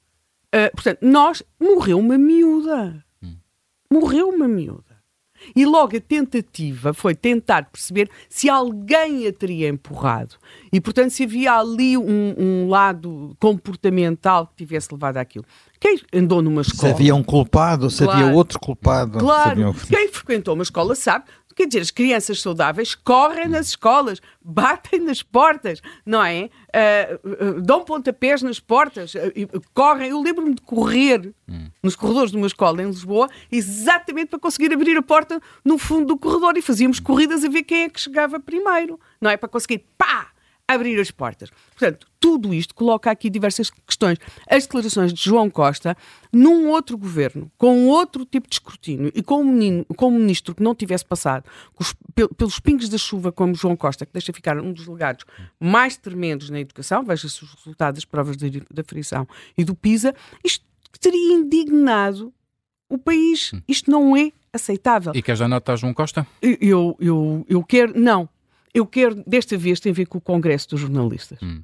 Uh, 0.52 0.74
portanto, 0.74 0.98
nós. 1.02 1.40
Morreu 1.60 2.00
uma 2.00 2.18
miúda. 2.18 3.04
Hum. 3.22 3.36
Morreu 3.88 4.28
uma 4.30 4.48
miúda. 4.48 4.92
E 5.54 5.66
logo 5.66 5.96
a 5.96 6.00
tentativa 6.00 6.94
foi 6.94 7.14
tentar 7.14 7.64
perceber 7.70 8.08
se 8.28 8.48
alguém 8.48 9.26
a 9.26 9.32
teria 9.32 9.68
empurrado. 9.68 10.36
E, 10.72 10.80
portanto, 10.80 11.10
se 11.10 11.24
havia 11.24 11.54
ali 11.54 11.96
um, 11.96 12.34
um 12.38 12.68
lado 12.68 13.36
comportamental 13.40 14.46
que 14.46 14.56
tivesse 14.56 14.88
levado 14.92 15.16
àquilo. 15.16 15.44
Quem 15.80 15.98
andou 16.12 16.40
numa 16.40 16.62
escola. 16.62 16.88
Se 16.88 16.94
havia 16.94 17.14
um 17.14 17.24
culpado, 17.24 17.90
se 17.90 18.04
claro, 18.04 18.20
havia 18.20 18.34
outro 18.34 18.60
culpado. 18.60 19.18
Claro. 19.18 19.74
Quem 19.88 20.08
frequentou 20.08 20.54
uma 20.54 20.62
escola 20.62 20.94
sabe 20.94 21.24
Quer 21.54 21.66
dizer, 21.66 21.80
as 21.80 21.90
crianças 21.90 22.40
saudáveis 22.40 22.94
correm 22.94 23.48
nas 23.48 23.68
escolas, 23.68 24.20
batem 24.40 25.00
nas 25.00 25.22
portas, 25.22 25.80
não 26.04 26.22
é? 26.24 26.50
Uh, 26.74 27.60
dão 27.60 27.84
pontapés 27.84 28.42
nas 28.42 28.58
portas, 28.58 29.14
uh, 29.14 29.18
correm. 29.72 30.10
Eu 30.10 30.20
lembro-me 30.20 30.54
de 30.54 30.62
correr 30.62 31.34
hum. 31.48 31.68
nos 31.82 31.94
corredores 31.94 32.30
de 32.30 32.36
uma 32.36 32.46
escola 32.46 32.82
em 32.82 32.86
Lisboa, 32.86 33.28
exatamente 33.50 34.30
para 34.30 34.38
conseguir 34.38 34.72
abrir 34.72 34.96
a 34.96 35.02
porta 35.02 35.40
no 35.64 35.78
fundo 35.78 36.06
do 36.06 36.18
corredor 36.18 36.56
e 36.56 36.62
fazíamos 36.62 36.98
corridas 36.98 37.44
a 37.44 37.48
ver 37.48 37.62
quem 37.62 37.84
é 37.84 37.88
que 37.88 38.00
chegava 38.00 38.40
primeiro, 38.40 38.98
não 39.20 39.30
é? 39.30 39.36
Para 39.36 39.48
conseguir, 39.48 39.86
pá! 39.96 40.31
Abrir 40.74 40.98
as 41.00 41.10
portas. 41.10 41.50
Portanto, 41.70 42.06
tudo 42.20 42.54
isto 42.54 42.74
coloca 42.74 43.10
aqui 43.10 43.28
diversas 43.28 43.70
questões. 43.70 44.18
As 44.48 44.64
declarações 44.64 45.12
de 45.12 45.22
João 45.22 45.50
Costa, 45.50 45.96
num 46.32 46.68
outro 46.68 46.96
governo, 46.96 47.50
com 47.58 47.88
outro 47.88 48.24
tipo 48.24 48.48
de 48.48 48.54
escrutínio 48.54 49.10
e 49.14 49.22
com 49.22 49.40
um, 49.40 49.44
menino, 49.44 49.84
com 49.96 50.08
um 50.08 50.18
ministro 50.18 50.54
que 50.54 50.62
não 50.62 50.74
tivesse 50.74 51.04
passado 51.04 51.44
os, 51.78 51.94
pelos 52.36 52.60
pingos 52.60 52.88
da 52.88 52.98
chuva, 52.98 53.32
como 53.32 53.54
João 53.54 53.76
Costa, 53.76 54.06
que 54.06 54.12
deixa 54.12 54.32
ficar 54.32 54.58
um 54.58 54.72
dos 54.72 54.86
legados 54.86 55.24
mais 55.58 55.96
tremendos 55.96 56.50
na 56.50 56.60
educação, 56.60 57.04
veja-se 57.04 57.42
os 57.42 57.54
resultados 57.54 57.98
das 57.98 58.04
provas 58.04 58.36
da 58.36 58.84
frição 58.84 59.26
e 59.56 59.64
do 59.64 59.74
PISA, 59.74 60.14
isto 60.44 60.64
teria 61.00 61.34
indignado 61.34 62.32
o 62.88 62.98
país. 62.98 63.52
Isto 63.66 63.90
não 63.90 64.16
é 64.16 64.30
aceitável. 64.52 65.12
E 65.14 65.22
queres 65.22 65.38
dar 65.40 65.48
nota 65.48 65.72
a 65.72 65.76
João 65.76 65.94
Costa? 65.94 66.26
Eu, 66.40 66.96
eu, 67.00 67.46
eu 67.48 67.64
quero. 67.64 67.98
Não, 67.98 68.28
eu 68.74 68.86
quero, 68.86 69.22
desta 69.26 69.56
vez, 69.56 69.80
tem 69.80 69.92
a 69.92 69.94
ver 69.94 70.06
com 70.06 70.18
o 70.18 70.20
Congresso 70.20 70.70
dos 70.70 70.80
Jornalistas. 70.80 71.38
Hum 71.42 71.62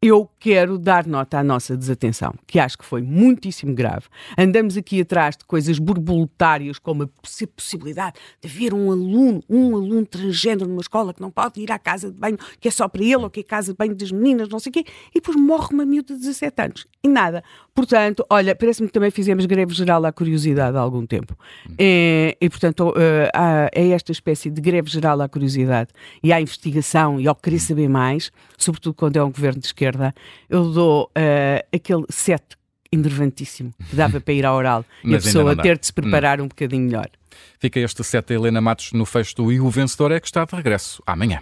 eu 0.00 0.28
quero 0.38 0.78
dar 0.78 1.06
nota 1.06 1.38
à 1.38 1.44
nossa 1.44 1.76
desatenção, 1.76 2.34
que 2.46 2.58
acho 2.58 2.76
que 2.76 2.84
foi 2.84 3.00
muitíssimo 3.00 3.74
grave. 3.74 4.06
Andamos 4.36 4.76
aqui 4.76 5.00
atrás 5.00 5.36
de 5.36 5.44
coisas 5.44 5.78
borboletárias, 5.78 6.78
como 6.78 7.04
a 7.04 7.08
possibilidade 7.54 8.16
de 8.40 8.48
haver 8.48 8.74
um 8.74 8.92
aluno, 8.92 9.42
um 9.48 9.74
aluno 9.74 10.04
transgênero 10.04 10.68
numa 10.68 10.82
escola 10.82 11.14
que 11.14 11.20
não 11.20 11.30
pode 11.30 11.60
ir 11.60 11.72
à 11.72 11.78
casa 11.78 12.10
de 12.10 12.18
banho, 12.18 12.38
que 12.60 12.68
é 12.68 12.70
só 12.70 12.86
para 12.88 13.02
ele, 13.02 13.16
ou 13.16 13.30
que 13.30 13.40
é 13.40 13.42
a 13.42 13.46
casa 13.46 13.72
de 13.72 13.78
banho 13.78 13.94
das 13.94 14.12
meninas, 14.12 14.48
não 14.48 14.58
sei 14.58 14.70
o 14.70 14.72
quê, 14.74 14.84
e 15.10 15.14
depois 15.14 15.36
morre 15.36 15.72
uma 15.72 15.86
miúda 15.86 16.14
de 16.14 16.20
17 16.20 16.62
anos. 16.62 16.86
E 17.06 17.08
nada. 17.08 17.44
Portanto, 17.72 18.26
olha, 18.28 18.52
parece-me 18.52 18.88
que 18.88 18.92
também 18.92 19.12
fizemos 19.12 19.46
greve 19.46 19.72
geral 19.72 20.04
à 20.04 20.10
curiosidade 20.10 20.76
há 20.76 20.80
algum 20.80 21.06
tempo. 21.06 21.36
É, 21.78 22.36
e, 22.40 22.50
portanto, 22.50 22.92
há, 23.32 23.70
é 23.72 23.90
esta 23.90 24.10
espécie 24.10 24.50
de 24.50 24.60
greve 24.60 24.90
geral 24.90 25.20
à 25.20 25.28
curiosidade 25.28 25.90
e 26.20 26.32
à 26.32 26.40
investigação 26.40 27.20
e 27.20 27.28
ao 27.28 27.34
querer 27.36 27.60
saber 27.60 27.88
mais, 27.88 28.32
sobretudo 28.58 28.94
quando 28.94 29.16
é 29.16 29.22
um 29.22 29.30
governo 29.30 29.60
de 29.60 29.66
esquerda 29.66 30.12
eu 30.48 30.72
dou 30.72 31.04
uh, 31.04 31.66
aquele 31.74 32.04
set 32.08 32.42
enervantíssimo 32.90 33.72
que 33.88 33.94
dava 33.94 34.20
para 34.20 34.34
ir 34.34 34.44
à 34.44 34.52
oral 34.54 34.84
e 35.04 35.14
a 35.14 35.18
pessoa 35.18 35.56
ter 35.56 35.78
de 35.78 35.86
se 35.86 35.92
preparar 35.92 36.40
hum. 36.40 36.44
um 36.44 36.48
bocadinho 36.48 36.86
melhor. 36.86 37.08
Fica 37.58 37.78
este 37.78 38.02
set 38.02 38.32
Helena 38.32 38.60
Matos 38.60 38.92
no 38.92 39.04
fecho 39.04 39.52
E 39.52 39.60
o 39.60 39.68
vencedor 39.68 40.10
é 40.10 40.18
que 40.18 40.26
está 40.26 40.44
de 40.44 40.56
regresso 40.56 41.02
amanhã. 41.06 41.40